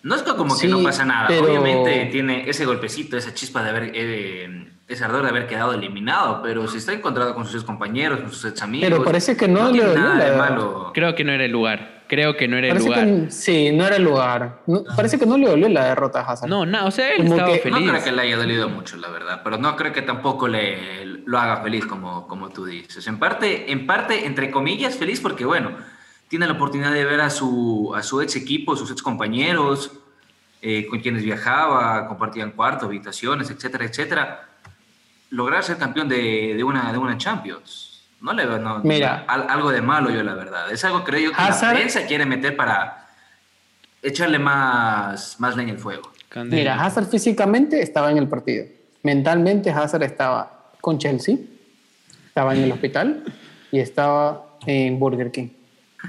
[0.03, 1.29] No es como que no pasa nada.
[1.39, 6.41] Obviamente tiene ese golpecito, esa chispa de haber, eh, ese ardor de haber quedado eliminado,
[6.41, 8.89] pero si está encontrado con sus compañeros, con sus ex amigos.
[8.89, 10.91] Pero parece que no, le nada de malo.
[10.93, 12.00] Creo que no era el lugar.
[12.11, 13.31] Creo que no era el lugar.
[13.31, 14.63] sí, no era el lugar.
[14.97, 16.49] parece que no le dolió la derrota a Hazard.
[16.49, 17.85] No, no, o sea, él estaba feliz.
[17.85, 21.05] No creo que le haya dolido mucho, la verdad, pero no creo que tampoco le
[21.25, 23.07] lo haga feliz como, como tú dices.
[23.07, 25.71] En parte, en parte, entre comillas, feliz porque, bueno,
[26.27, 29.93] tiene la oportunidad de ver a su, a su ex equipo, sus ex compañeros,
[30.61, 34.49] eh, con quienes viajaba, compartían cuartos, habitaciones, etcétera, etcétera.
[35.29, 37.90] Lograr ser campeón de, de una, de una Champions
[38.21, 40.71] no le veo Mira, algo de malo yo, la verdad.
[40.71, 43.07] Es algo creo yo que la prensa quiere meter para
[44.01, 46.11] echarle más, más leña al fuego.
[46.45, 48.65] Mira, Hazard físicamente estaba en el partido.
[49.03, 51.37] Mentalmente Hazard estaba con Chelsea,
[52.27, 53.23] estaba en el hospital
[53.71, 55.49] y estaba en Burger King.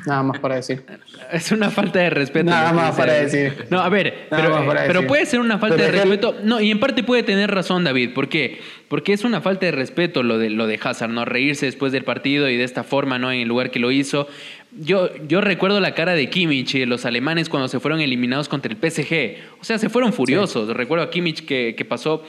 [0.07, 0.83] Nada más para decir.
[1.33, 2.51] Es una falta de respeto.
[2.51, 3.67] Nada más para decir.
[3.71, 6.37] No, a ver, pero, puede ser una falta de respeto.
[6.43, 8.13] No, y en parte puede tener razón, David.
[8.15, 8.61] ¿Por qué?
[8.89, 11.25] Porque es una falta de respeto lo de, lo de Hazard, ¿no?
[11.25, 13.31] Reírse después del partido y de esta forma, ¿no?
[13.33, 14.29] En el lugar que lo hizo.
[14.73, 18.49] Yo, yo recuerdo la cara de Kimmich y de los alemanes cuando se fueron eliminados
[18.49, 19.59] contra el PSG.
[19.61, 20.69] O sea, se fueron furiosos.
[20.75, 22.25] Recuerdo a Kimmich que, que pasó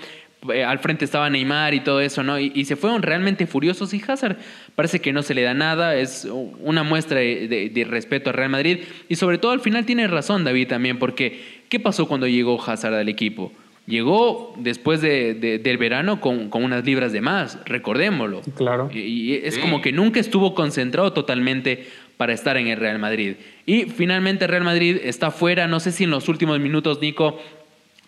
[0.51, 2.39] eh, al frente estaba Neymar y todo eso, ¿no?
[2.39, 4.38] Y, se fueron realmente furiosos y Hazard
[4.75, 6.27] parece que no se le da nada, es
[6.60, 8.79] una muestra de, respeto al Real Madrid
[9.10, 12.95] y sobre todo al final tiene razón David también, porque ¿qué pasó cuando llegó Hazard
[12.95, 13.51] al equipo?
[13.86, 18.41] Llegó después del verano con, unas libras de más, recordémoslo.
[18.56, 18.89] Claro.
[18.93, 23.36] Y, es como que nunca estuvo concentrado totalmente para estar en el Real Madrid.
[23.65, 27.39] Y finalmente Real Madrid está fuera, no sé si en los últimos minutos, Nico,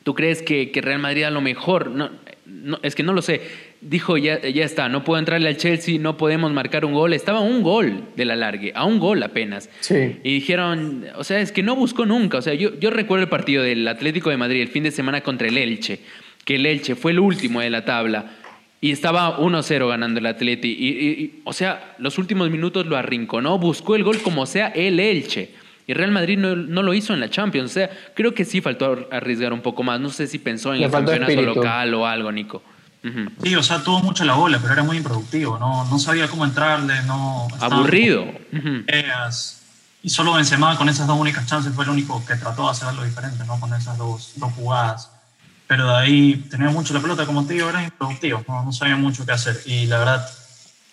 [0.05, 2.11] ¿Tú crees que, que, Real Madrid a lo mejor, no,
[2.45, 3.41] no, es que no lo sé,
[3.81, 7.39] dijo ya, ya está, no puedo entrarle al Chelsea, no podemos marcar un gol, estaba
[7.39, 9.67] un gol de la largue, a un gol apenas.
[9.79, 10.17] Sí.
[10.23, 13.29] Y dijeron, o sea, es que no buscó nunca, o sea, yo, yo recuerdo el
[13.29, 16.01] partido del Atlético de Madrid el fin de semana contra el Elche,
[16.45, 18.31] que el Elche fue el último de la tabla
[18.81, 23.95] y estaba 1-0 ganando el Atleti, y, o sea, los últimos minutos lo arrinconó, buscó
[23.95, 25.64] el gol como sea el Elche.
[25.87, 27.71] Y Real Madrid no, no, lo hizo en la Champions.
[27.71, 29.99] O sea, creo que sí faltó arriesgar un poco más.
[29.99, 32.63] No sé si pensó en el campeonato local o algo, Nico.
[33.43, 35.59] Sí, o sea, tuvo mucho la bola, pero era muy improductivo.
[35.59, 37.03] No, no sabía cómo entrarle.
[37.03, 38.25] No, Aburrido.
[40.01, 42.87] Y solo Benzema con esas dos únicas chances fue el único que trató de hacer
[42.87, 43.59] algo diferente, ¿no?
[43.59, 45.11] Con esas dos, dos jugadas.
[45.65, 48.43] Pero de ahí tenía mucho la pelota, como te digo, era improductivo.
[48.47, 49.59] No, no sabía mucho qué hacer.
[49.65, 50.29] Y la verdad,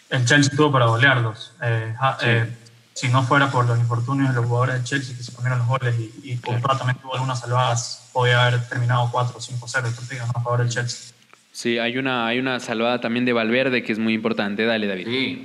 [0.09, 1.52] el Chelsea tuvo para golearlos.
[1.62, 2.57] Eh, eh,
[2.94, 5.68] si no fuera por los infortunios de los jugadores de Chelsea que se comieron los
[5.68, 10.24] goles y, y también tuvo algunas salvadas, podía haber terminado 4 o 5-0 el partido
[10.24, 11.14] a favor del Chelsea.
[11.52, 14.64] Sí, hay una, hay una salvada también de Valverde que es muy importante.
[14.64, 15.07] Dale, David.
[15.07, 15.42] Sí.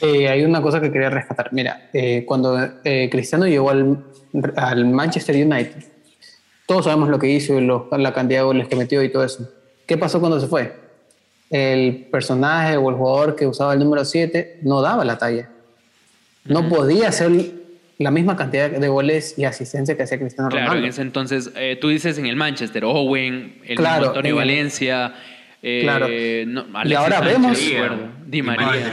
[0.00, 1.50] Eh, hay una cosa que quería rescatar.
[1.52, 4.04] Mira, eh, cuando eh, Cristiano llegó al,
[4.56, 5.84] al, Manchester United,
[6.66, 9.48] todos sabemos lo que hizo y la cantidad de goles que metió y todo eso.
[9.86, 10.74] ¿Qué pasó cuando se fue?
[11.50, 15.50] El personaje o el jugador que usaba el número 7 no daba la talla
[16.44, 17.30] no podía hacer
[17.98, 20.70] la misma cantidad de goles y asistencia que hacía Cristiano Ronaldo.
[20.70, 25.14] Claro, en ese entonces, eh, tú dices en el Manchester, Owen, el claro, Antonio Valencia.
[25.62, 26.08] Eh, claro.
[26.10, 27.58] y ahora vemos.
[28.26, 28.92] Di María.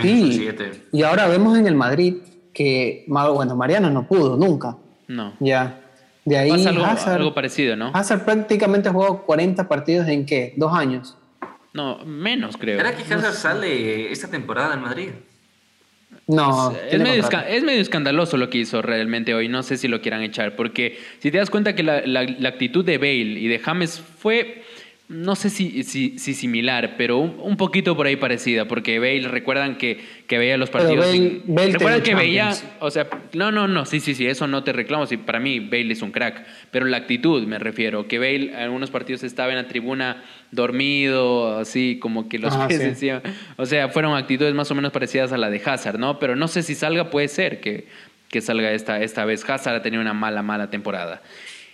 [0.91, 2.17] y ahora vemos en el Madrid
[2.53, 4.77] que, bueno, Mariano no pudo nunca.
[5.07, 5.33] No.
[5.39, 5.81] Ya.
[6.25, 7.91] De ahí algo, algo parecido, ¿no?
[7.93, 10.53] Hazard prácticamente jugó 40 partidos en qué?
[10.57, 11.17] ¿Dos años?
[11.73, 12.77] No, menos creo.
[12.77, 15.09] ¿Será que Hazard sale esta temporada en Madrid?
[16.29, 19.47] No, es, medio es, medio escandaloso lo que hizo realmente hoy.
[19.47, 22.99] No sé si lo quieran echar, porque si te das cuenta que la, actitud de
[22.99, 24.63] Bale y de James fue
[25.09, 29.75] no sé si, si, si similar, pero un, poquito por ahí parecida, porque Bale, recuerdan
[29.75, 31.03] que, que veía los partidos.
[31.47, 35.07] recuerdan que veía, o sea, no, no, no, sí, sí, sí, eso no te reclamo,
[35.07, 38.55] sí, para mí Bale es un crack, pero la actitud me refiero, que Bale en
[38.55, 43.03] algunos partidos estaba en la tribuna dormido, así como que los pies
[43.57, 46.19] o sea, fueron actitudes más o menos parecidas a la de Hazard, ¿no?
[46.19, 47.87] Pero no sé si salga, puede ser que,
[48.29, 49.47] que salga esta, esta vez.
[49.49, 51.23] Hazard ha tenido una mala, mala temporada.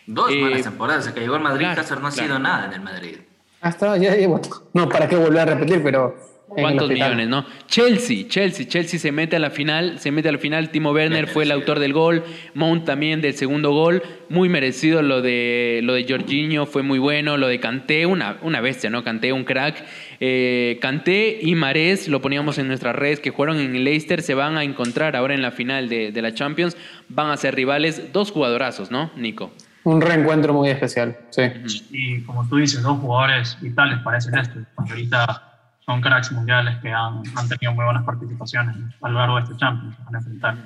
[0.08, 2.82] Dos eh, malas temporadas, que llegó al Madrid, Hazard no ha sido nada en el
[2.82, 3.18] Madrid.
[3.66, 4.28] Hasta ya, ya
[4.74, 6.16] no, para qué volver a repetir, pero
[6.48, 7.44] ¿Cuántos millones, no?
[7.66, 10.70] Chelsea, Chelsea, Chelsea se mete a la final, se mete a la final.
[10.70, 12.24] Timo Werner fue el autor del gol,
[12.54, 17.38] Mount también del segundo gol, muy merecido lo de lo de Jorginho, fue muy bueno,
[17.38, 19.04] lo de Kanté, una, una bestia, ¿no?
[19.04, 19.84] Kanté, un crack.
[20.20, 24.60] Eh, Kanté y Marés, lo poníamos en nuestras redes, que fueron en Leicester, se van
[24.60, 26.78] a encontrar ahora en la final de, de la Champions,
[27.10, 29.52] van a ser rivales, dos jugadorazos, ¿no, Nico?
[29.86, 31.44] Un reencuentro muy especial, sí.
[31.92, 34.66] Y como tú dices, dos jugadores vitales para ese este.
[34.78, 35.44] Ahorita
[35.86, 39.58] son cracks mundiales que han, han, tenido muy buenas participaciones a lo largo de este
[39.58, 40.58] Champions, van a enfrentar.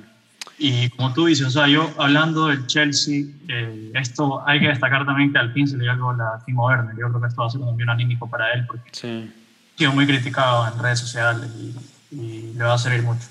[0.58, 5.04] Y como tú dices, o sea, yo hablando del Chelsea, eh, esto hay que destacar
[5.04, 6.96] también que al fin se le dio algo a Timo Werner.
[6.98, 9.30] Yo creo que esto va a ser un bien anímico para él porque sí.
[9.74, 13.28] ha sido muy criticado en redes sociales y, y le va a servir mucho.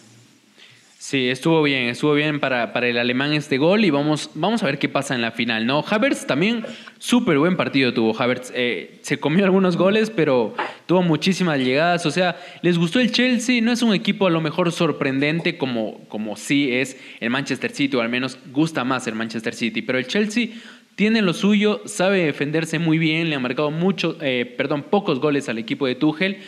[1.01, 4.65] Sí, estuvo bien, estuvo bien para, para, el alemán este gol y vamos, vamos a
[4.65, 5.81] ver qué pasa en la final, ¿no?
[5.89, 6.65] Havertz también,
[6.97, 8.51] súper buen partido tuvo Havertz.
[8.53, 10.53] Eh, se comió algunos goles, pero
[10.88, 12.05] tuvo muchísimas llegadas.
[12.05, 16.01] O sea, les gustó el Chelsea, no es un equipo a lo mejor sorprendente como,
[16.09, 19.99] como sí es el Manchester City, o al menos gusta más el Manchester City, pero
[19.99, 20.49] el Chelsea
[20.95, 25.47] tiene lo suyo, sabe defenderse muy bien, le ha marcado mucho, eh, perdón, pocos goles
[25.47, 26.39] al equipo de Tuchel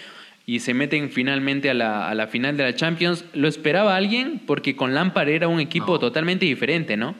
[0.51, 3.23] y se meten finalmente a la, a la, final de la Champions.
[3.31, 4.41] ¿Lo esperaba alguien?
[4.45, 7.15] Porque con Lampard era un equipo totalmente diferente, ¿no?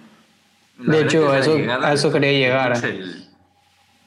[0.77, 2.73] de hecho, a eso, eso quería llegar.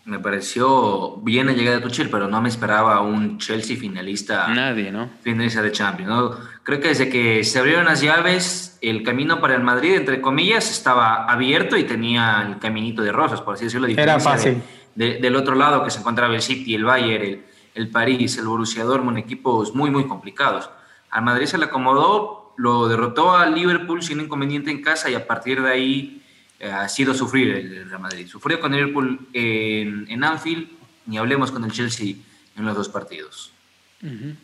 [0.04, 4.46] me pareció bien la llegada de Tuchel, pero no me esperaba un Chelsea finalista.
[4.48, 5.08] Nadie, ¿no?
[5.22, 6.10] Finalista de Champions.
[6.10, 6.37] ¿no?
[6.62, 10.70] Creo que desde que se abrieron las llaves, el camino para el Madrid, entre comillas,
[10.70, 13.87] estaba abierto y tenía el caminito de rosas, por así decirlo.
[13.87, 14.60] Era fácil.
[14.94, 18.84] del otro lado que se encontraba el City, el Bayern, el, el París, el Borussia
[18.84, 20.70] Dortmund, equipos muy, muy complicados.
[21.10, 25.26] Al Madrid se le acomodó, lo derrotó al Liverpool sin inconveniente en casa y a
[25.26, 26.22] partir de ahí
[26.60, 28.26] eh, ha sido sufrir el Real Madrid.
[28.28, 30.68] Sufrió con el Liverpool en, en Anfield,
[31.06, 32.14] ni hablemos con el Chelsea
[32.56, 33.50] en los dos partidos.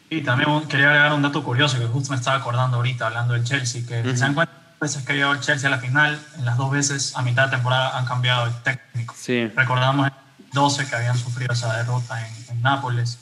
[0.08, 3.44] Y también quería agregar un dato curioso que justo me estaba acordando ahorita hablando del
[3.44, 6.44] Chelsea, que se dan cuenta veces que ha llegado el Chelsea a la final, en
[6.46, 9.14] las dos veces a mitad de temporada han cambiado el técnico.
[9.16, 9.46] Sí.
[9.54, 10.10] Recordamos
[10.52, 13.18] 12 que habían sufrido esa derrota en, Nápoles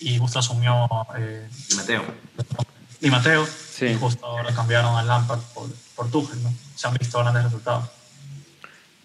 [0.00, 2.02] y justo asumió eh, Di Mateo.
[3.00, 3.86] Di Mateo sí.
[3.86, 6.52] y justo ahora cambiaron a Lampard por, por Tuchel, ¿no?
[6.74, 7.84] Se han visto grandes resultados.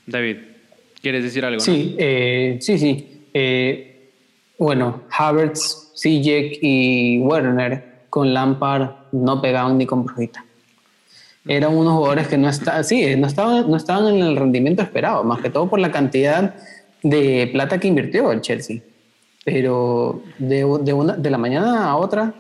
[0.08, 0.38] David,
[1.02, 1.60] ¿quieres decir algo?
[1.60, 3.28] Sí, eh, sí, sí.
[3.34, 4.12] Eh,
[4.58, 10.46] bueno, Havertz, Sijek y Werner con Lampard no pegaban ni con brujita.
[11.48, 15.24] Eran unos jugadores que no, está, sí, no, estaban, no estaban en el rendimiento esperado,
[15.24, 16.56] más que todo por la cantidad
[17.06, 18.82] de plata que invirtió el Chelsea.
[19.44, 22.34] Pero de, de, una, de la mañana a otra,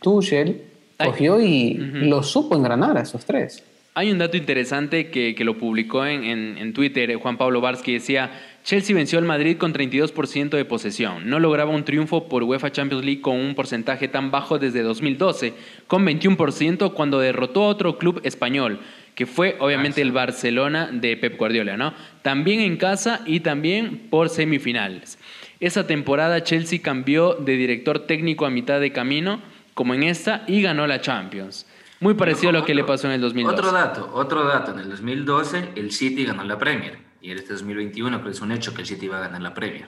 [0.00, 0.64] Tuchel
[1.02, 3.64] cogió y lo supo engranar a esos tres.
[3.94, 7.92] Hay un dato interesante que, que lo publicó en, en, en, Twitter Juan Pablo Barsky,
[7.92, 8.30] decía,
[8.64, 11.28] Chelsea venció al Madrid con 32% de posesión.
[11.28, 15.52] No lograba un triunfo por UEFA Champions League con un porcentaje tan bajo desde 2012,
[15.88, 18.80] con 21% cuando derrotó a otro club español
[19.14, 21.94] que fue obviamente el Barcelona de Pep Guardiola, ¿no?
[22.22, 25.18] También en casa y también por semifinales.
[25.60, 29.40] Esa temporada Chelsea cambió de director técnico a mitad de camino,
[29.74, 31.66] como en esta, y ganó la Champions.
[32.02, 33.58] Muy parecido a lo que le pasó en el 2012.
[33.58, 34.72] Otro dato, otro dato.
[34.72, 36.98] En el 2012 el City ganó la Premier.
[37.22, 39.54] Y en este 2021 pero es un hecho que el City va a ganar la
[39.54, 39.86] Premier.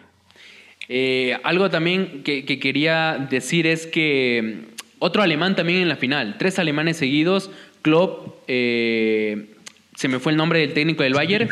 [0.89, 5.97] Eh, algo también que, que, quería decir es que mm, otro alemán también en la
[5.97, 6.37] final.
[6.39, 7.51] Tres alemanes seguidos
[7.85, 9.57] Klopp, eh,
[9.95, 11.51] se me fue el nombre del técnico del Bayern.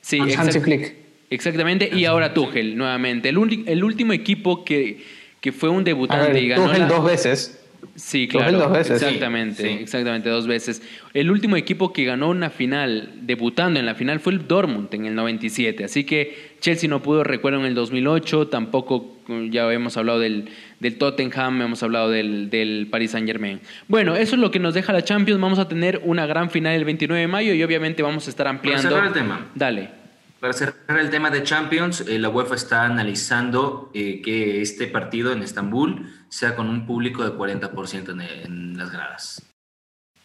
[0.00, 0.18] Sí,
[0.62, 0.94] Flick.
[1.28, 3.28] Exactamente, y ahora Tuchel nuevamente.
[3.28, 5.04] El, el último equipo que,
[5.40, 6.68] que, fue un debutante y ganó.
[6.68, 7.63] Tuchel dos veces.
[7.94, 8.58] Sí, claro.
[8.58, 9.02] Dos veces.
[9.02, 10.82] Exactamente, exactamente, dos veces.
[11.12, 15.06] El último equipo que ganó una final, debutando en la final, fue el Dortmund en
[15.06, 15.84] el 97.
[15.84, 19.16] Así que Chelsea no pudo, recuerdo, en el 2008, tampoco,
[19.50, 20.48] ya hemos hablado del,
[20.80, 23.60] del Tottenham, hemos hablado del, del Paris Saint Germain.
[23.88, 25.40] Bueno, eso es lo que nos deja la Champions.
[25.40, 28.46] Vamos a tener una gran final el 29 de mayo y obviamente vamos a estar
[28.46, 28.88] ampliando.
[28.88, 29.46] Para cerrar el tema.
[29.54, 30.03] Dale.
[30.44, 35.32] Para cerrar el tema de Champions, eh, la UEFA está analizando eh, que este partido
[35.32, 39.42] en Estambul sea con un público de 40% en, en las gradas.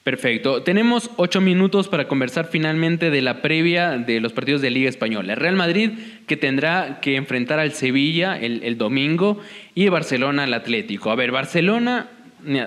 [0.03, 0.61] Perfecto.
[0.61, 5.35] Tenemos ocho minutos para conversar finalmente de la previa de los partidos de Liga Española.
[5.35, 5.91] Real Madrid
[6.27, 9.39] que tendrá que enfrentar al Sevilla el, el domingo
[9.73, 11.11] y Barcelona al Atlético.
[11.11, 12.09] A ver, Barcelona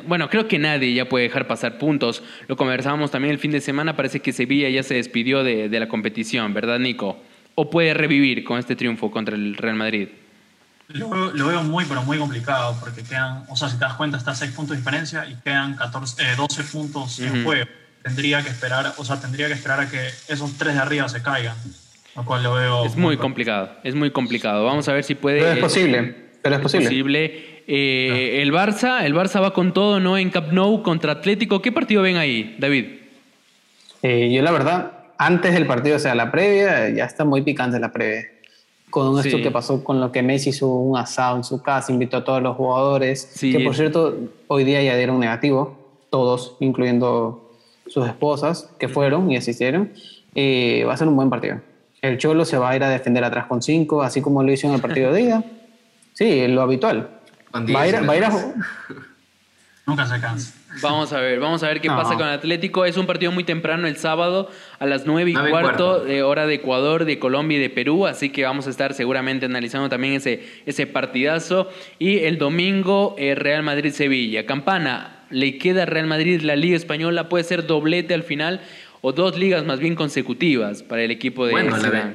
[0.06, 2.22] bueno, creo que nadie ya puede dejar pasar puntos.
[2.48, 3.96] Lo conversábamos también el fin de semana.
[3.96, 7.18] Parece que Sevilla ya se despidió de, la competición, ¿verdad, Nico?
[7.54, 10.08] ¿O puede revivir con este triunfo contra el Real Madrid?
[10.88, 14.32] Lo, veo muy, pero muy complicado, porque quedan, o sea, si te das cuenta, está
[14.32, 17.66] a 6 puntos de diferencia y quedan 14, 12 eh, puntos en juego.
[18.02, 21.22] Tendría que esperar, o sea, tendría que esperar a que esos tres de arriba se
[21.22, 21.56] caigan,
[22.16, 22.84] lo cual lo veo.
[22.84, 24.64] Es muy, complicado, es muy complicado.
[24.64, 25.38] Vamos a ver si puede.
[25.38, 26.86] Pero es posible, pero es posible.
[26.86, 30.18] posible eh, el Barça, el Barça va con todo, ¿no?
[30.18, 31.62] En Camp Nou contra Atlético.
[31.62, 32.86] ¿Qué partido ven ahí, David?
[34.02, 37.78] Eh, yo la verdad, antes del partido, o sea, la previa, ya está muy picante
[37.78, 38.26] la previa.
[38.90, 42.18] Con esto que pasó con lo que Messi hizo un asado en su casa, invitó
[42.18, 45.78] a todos los jugadores, que por cierto, hoy día ya dieron negativo,
[46.10, 47.50] todos, incluyendo
[47.86, 49.92] sus esposas, que fueron y asistieron.
[50.34, 51.60] Eh, va a ser un buen partido.
[52.02, 54.66] El Cholo se va a ir a defender atrás con cinco, así como lo hizo
[54.66, 55.44] en el partido de ida.
[56.14, 57.08] Sí, lo habitual.
[57.54, 58.02] Va a ir, a,
[59.86, 60.52] Nunca se cansa.
[60.80, 62.84] Vamos a ver, vamos a ver qué pasa con Atlético.
[62.84, 66.54] Es un partido muy temprano el sábado a las 9 y cuarto, de hora de
[66.54, 68.06] Ecuador, de Colombia y de Perú.
[68.06, 71.68] Así que vamos a estar seguramente analizando también ese, ese partidazo.
[71.98, 74.46] Y el domingo, eh, Real Madrid-Sevilla.
[74.46, 77.28] Campana, le queda Real Madrid la Liga Española.
[77.28, 78.60] Puede ser doblete al final
[79.02, 82.14] o dos ligas más bien consecutivas para el equipo de bueno, la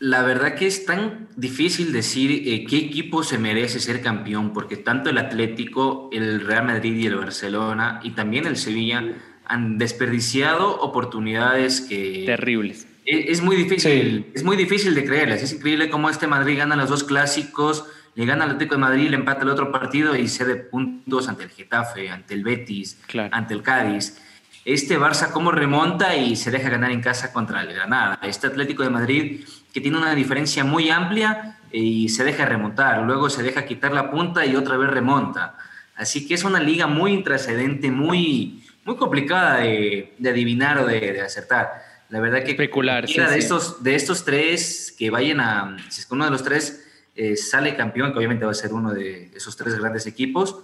[0.00, 5.10] verdad que es tan difícil decir eh, qué equipo se merece ser campeón, porque tanto
[5.10, 9.04] el Atlético, el Real Madrid y el Barcelona, y también el Sevilla,
[9.44, 12.24] han desperdiciado oportunidades que...
[12.24, 12.86] Terribles.
[13.04, 15.42] Es, muy difícil, es muy difícil de creerles.
[15.42, 17.84] Es increíble cómo este Madrid gana los dos clásicos,
[18.14, 21.42] le gana al Atlético de Madrid, le empata el otro partido y cede puntos ante
[21.42, 22.98] el Getafe, ante el Betis,
[23.32, 24.18] ante el Cádiz
[24.64, 28.18] este Barça cómo remonta y se deja ganar en casa contra el Granada.
[28.22, 33.30] Este Atlético de Madrid que tiene una diferencia muy amplia y se deja remontar, luego
[33.30, 35.56] se deja quitar la punta y otra vez remonta.
[35.96, 41.82] Así que es una liga muy intrascendente, muy, muy complicada de, adivinar o de, acertar.
[42.08, 46.14] La verdad que Especular, de, Estos, de estos tres que vayan a, si es que
[46.14, 49.56] uno de los tres eh, sale campeón, que obviamente va a ser uno de esos
[49.56, 50.56] tres grandes equipos,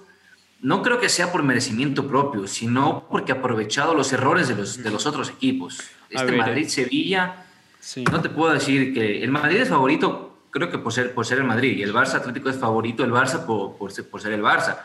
[0.60, 4.82] no creo que sea por merecimiento propio, sino porque ha aprovechado los errores de los,
[4.82, 5.80] de los otros equipos.
[6.08, 7.45] Este Madrid-Sevilla
[8.10, 11.38] no te puedo decir que el Madrid es favorito, creo que por ser, por ser
[11.38, 14.32] el Madrid, y el Barça Atlético es favorito el Barça por, por, ser, por ser
[14.32, 14.78] el Barça.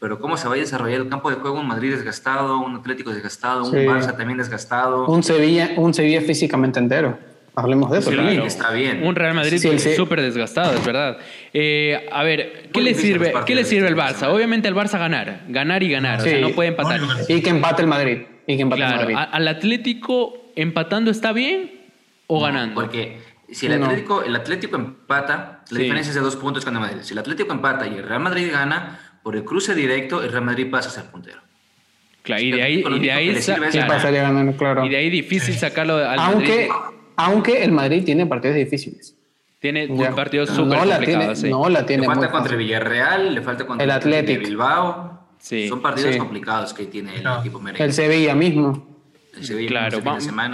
[0.00, 3.10] Pero cómo se va a desarrollar el campo de juego, un Madrid desgastado, un Atlético
[3.10, 5.06] desgastado, un Barça también desgastado.
[5.06, 7.18] Un Sevilla, un Sevilla físicamente entero.
[7.58, 8.12] Hablemos de eso.
[8.12, 9.04] Sí, está bien.
[9.04, 9.58] Un Real Madrid
[9.96, 11.18] súper desgastado, es verdad.
[11.52, 14.28] Eh, a ver, ¿qué le sirve, ¿qué le sirve al Barça?
[14.28, 16.20] Obviamente al Barça ganar, ganar y ganar.
[16.20, 17.00] O sea, no puede empatar.
[17.26, 18.18] Y que empate el Madrid.
[18.46, 19.16] Y que empate el Madrid.
[19.18, 21.77] Al Atlético empatando está bien,
[22.28, 22.80] o ganando.
[22.80, 26.80] Porque si el Atlético, el Atlético empata, la diferencia es de dos puntos con el
[26.80, 26.98] Madrid.
[27.02, 30.44] Si el Atlético empata y el Real Madrid gana, por el cruce directo, el Real
[30.44, 31.40] Madrid pasa a ser puntero.
[32.22, 34.84] Claro, y de ahí, y de ahí, claro.
[34.84, 36.68] y de ahí difícil sacarlo al aunque,
[37.16, 39.16] Aunque el Madrid tiene partidos difíciles.
[39.60, 41.40] Tiene partidos súper no complicados.
[41.40, 42.02] Tiene, No la tiene.
[42.02, 44.44] Le falta contra Villarreal, le falta contra el Atlético.
[44.44, 45.28] Bilbao.
[45.40, 47.84] Son partidos complicados que tiene el equipo merengue.
[47.84, 48.97] El Sevilla mismo
[49.66, 50.02] claro,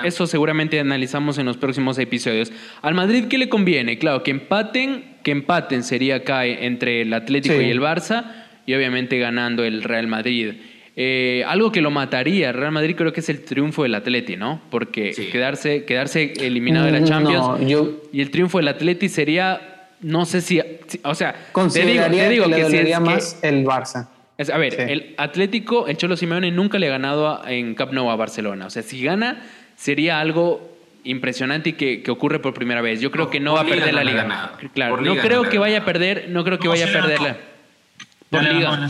[0.04, 2.52] eso seguramente analizamos en los próximos episodios.
[2.82, 3.98] Al Madrid, ¿qué le conviene?
[3.98, 8.24] Claro, que empaten, que empaten sería acá entre el Atlético y el Barça,
[8.66, 10.54] y obviamente ganando el Real Madrid.
[10.96, 14.62] Eh, algo que lo mataría Real Madrid creo que es el triunfo del Atleti, ¿no?
[14.70, 20.24] Porque quedarse, quedarse eliminado de la mm, Champions y el triunfo del Atleti sería, no
[20.24, 20.60] sé si,
[21.02, 21.34] o sea,
[21.72, 26.16] te digo, te digo que, le más el Barça a ver, el Atlético, el Cholo
[26.16, 28.66] Simeone nunca le ha ganado en Camp Nou a Barcelona.
[28.66, 29.42] O sea, si gana,
[29.76, 33.00] sería algo impresionante y que, ocurre por primera vez.
[33.00, 34.52] Yo creo que no va a perder la liga.
[34.74, 37.36] Claro, no creo que vaya a perder, no creo que vaya a perderla.
[38.30, 38.88] Por liga.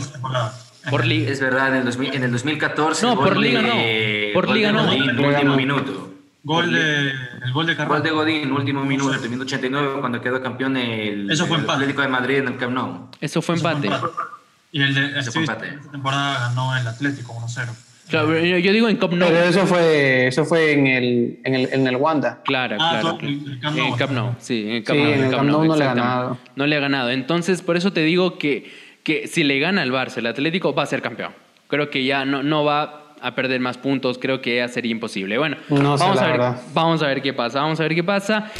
[0.89, 1.31] Por liga.
[1.31, 3.05] Es verdad, en el, en el 2014.
[3.05, 3.73] No, por liga no.
[4.33, 4.91] Por liga no.
[4.91, 6.11] último minuto.
[6.43, 10.43] Gol de, el gol de Gol de Godín, último minuto, el minuto 89, cuando quedó
[10.43, 13.09] campeón el, Eso fue Atlético de Madrid en el Camp Nou.
[13.19, 13.89] Eso fue empate.
[14.75, 15.57] Y el de esta
[15.89, 17.69] temporada ganó el Atlético 1-0.
[18.09, 19.25] Claro, yo, digo en Cup No.
[19.25, 22.41] Pero eso fue, eso fue en, el, en, el, en el Wanda.
[22.43, 23.17] Claro, ah, claro.
[23.21, 24.35] En el Cup No.
[24.37, 26.37] Sí, en el Cup sí, En el Cup No, no le ha ganado.
[26.57, 27.09] No le ha ganado.
[27.09, 28.69] Entonces, por eso te digo que,
[29.03, 31.31] que si le gana el Barça, el Atlético va a ser campeón.
[31.69, 34.17] Creo que ya no, no va a perder más puntos.
[34.17, 35.37] Creo que ya sería imposible.
[35.37, 36.41] Bueno, vamos, a ver,
[36.73, 37.61] vamos a ver qué pasa.
[37.61, 38.51] Vamos a ver qué pasa.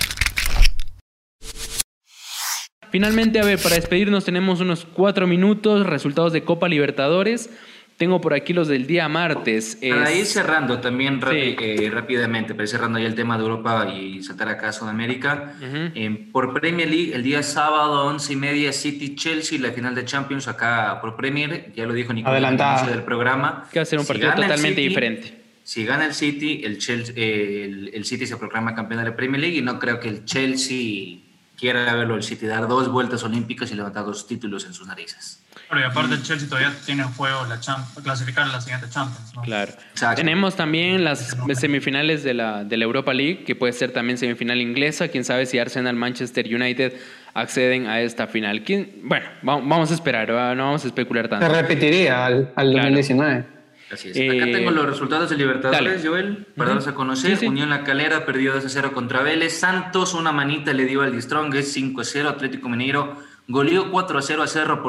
[2.92, 7.50] Finalmente, a ver, para despedirnos tenemos unos cuatro minutos, resultados de Copa Libertadores.
[7.98, 9.78] Tengo por aquí los del día martes.
[9.82, 14.22] Para ir cerrando también eh, rápidamente, para ir cerrando ya el tema de Europa y
[14.22, 15.54] saltar acá a Sudamérica.
[15.62, 20.50] Eh, por Premier League, el día sábado, 11 y media, City-Chelsea, la final de Champions
[20.50, 21.72] acá por Premier.
[21.74, 23.70] Ya lo dijo Nicolás del programa.
[23.72, 25.46] Que va a ser un partido totalmente diferente.
[25.64, 29.42] Si gana el City, el, Chelsea, eh, el, City se proclama campeón de la Premier
[29.42, 31.25] League y no creo que el Chelsea
[31.58, 35.42] quiera verlo el City dar dos vueltas olímpicas y levantar dos títulos en sus narices.
[35.70, 37.60] Pero y aparte el Chelsea todavía tiene en juego la
[38.04, 39.34] clasificar en la siguiente Champions.
[39.36, 39.42] ¿no?
[39.42, 39.72] Claro.
[40.16, 44.62] Tenemos también las semifinales de la, de la Europa League, que puede ser también semifinal
[44.62, 45.08] inglesa.
[45.08, 46.94] Quién sabe si Arsenal, Manchester United
[47.34, 48.64] acceden a esta final.
[48.64, 49.02] ¿Quién?
[49.04, 51.48] Bueno, vamos a esperar, no vamos a especular tanto.
[51.48, 53.55] Se repetiría al, al 2019.
[53.96, 54.18] Así es.
[54.18, 57.40] Acá tengo los resultados de Libertadores, Joel, para darlos a conocer.
[57.48, 59.58] Unión La Calera perdió 2 0 contra Vélez.
[59.58, 62.30] Santos, una manita le dio al Distrong, es 5 0.
[62.30, 63.18] Atlético Mineiro
[63.48, 64.84] goleó 4 0 a Cerro,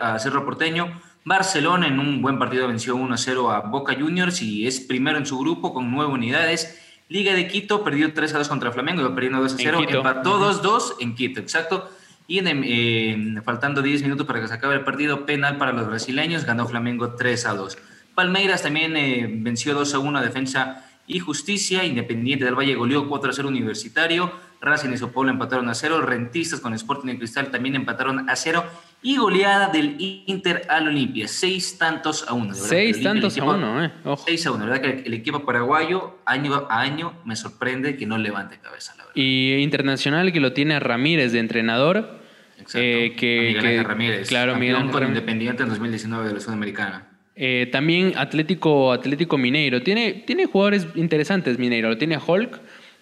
[0.00, 1.00] a Cerro Porteño.
[1.24, 5.26] Barcelona en un buen partido venció 1 0 a Boca Juniors y es primero en
[5.26, 6.80] su grupo con nueve unidades.
[7.08, 9.80] Liga de Quito perdió 3 2 contra Flamengo, iba perdiendo 2 0.
[9.88, 11.90] Empató 2 2 en Quito, exacto.
[12.28, 16.44] Y en, faltando 10 minutos para que se acabe el partido, penal para los brasileños,
[16.44, 17.78] ganó Flamengo 3 a 2.
[18.16, 21.84] Palmeiras también eh, venció 2 a 1 a Defensa y Justicia.
[21.84, 24.32] Independiente del Valle goleó 4 a 0 Universitario.
[24.58, 26.00] Racing y Sopolo empataron a 0.
[26.00, 28.64] Rentistas con Sporting y Cristal también empataron a 0.
[29.02, 31.28] Y goleada del Inter al Olimpia.
[31.28, 32.54] 6 tantos a 1.
[32.54, 33.92] 6 tantos a 1, eh.
[34.24, 34.66] 6 a 1.
[34.66, 38.94] La verdad que el, equipo paraguayo, año a año, me sorprende que no levante cabeza.
[38.96, 39.12] La verdad.
[39.14, 42.18] Y Internacional que lo tiene a Ramírez de entrenador.
[42.56, 42.78] Exacto.
[42.78, 44.28] Eh, que, Miguel Ramírez.
[44.28, 47.15] Claro, Miguel con Independiente en 2019 de la Sudamericana.
[47.38, 49.82] Eh, también Atlético, Atlético Mineiro.
[49.82, 51.90] Tiene, tiene jugadores interesantes Mineiro.
[51.90, 52.58] Lo tiene a Hulk,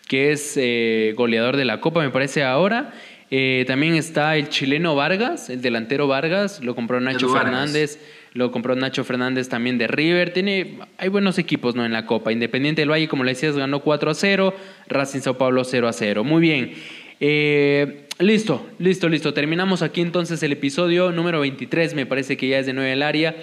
[0.08, 2.92] que es eh, goleador de la Copa, me parece ahora.
[3.30, 6.62] Eh, también está el chileno Vargas, el delantero Vargas.
[6.62, 8.00] Lo compró Nacho Fernández.
[8.32, 10.32] Lo compró Nacho Fernández también de River.
[10.32, 11.84] Tiene, hay buenos equipos ¿no?
[11.84, 12.32] en la Copa.
[12.32, 14.54] Independiente del Valle, como le decías, ganó 4 a 0.
[14.88, 16.24] Racing Sao Paulo 0 a 0.
[16.24, 16.74] Muy bien.
[18.18, 19.32] listo, listo, listo.
[19.32, 21.94] Terminamos aquí entonces el episodio número 23.
[21.94, 23.36] Me parece que ya es de 9 el área.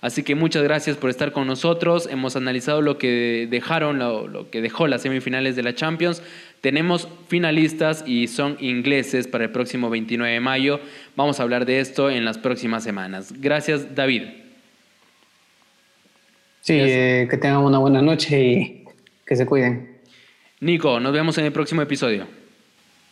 [0.00, 2.08] Así que muchas gracias por estar con nosotros.
[2.10, 6.22] Hemos analizado lo que dejaron, lo, que dejó las semifinales de la Champions.
[6.60, 10.80] Tenemos finalistas y son ingleses para el próximo 29 de mayo.
[11.16, 13.32] Vamos a hablar de esto en las próximas semanas.
[13.36, 14.22] Gracias, David.
[16.60, 18.84] Sí, eh, que tengan una buena noche y
[19.24, 19.98] que se cuiden.
[20.60, 22.26] Nico, nos vemos en el próximo episodio.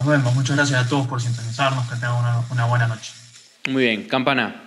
[0.00, 0.34] Nos vemos.
[0.34, 1.88] Muchas gracias a todos por sintonizarnos.
[1.88, 3.12] Que tengan una, una buena noche.
[3.68, 4.04] Muy bien.
[4.04, 4.63] Campana.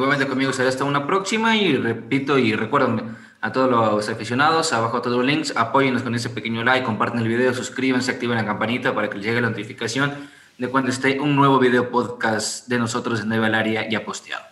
[0.00, 5.02] Igualmente conmigo será hasta una próxima y repito y recuerden a todos los aficionados, abajo
[5.02, 8.94] todos los links, apóyennos con ese pequeño like, comparten el video, suscríbanse, activen la campanita
[8.94, 10.14] para que les llegue la notificación
[10.56, 14.42] de cuando esté un nuevo video podcast de nosotros en Nueva Área ya posteado.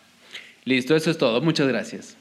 [0.64, 1.40] Listo, eso es todo.
[1.40, 2.17] Muchas gracias.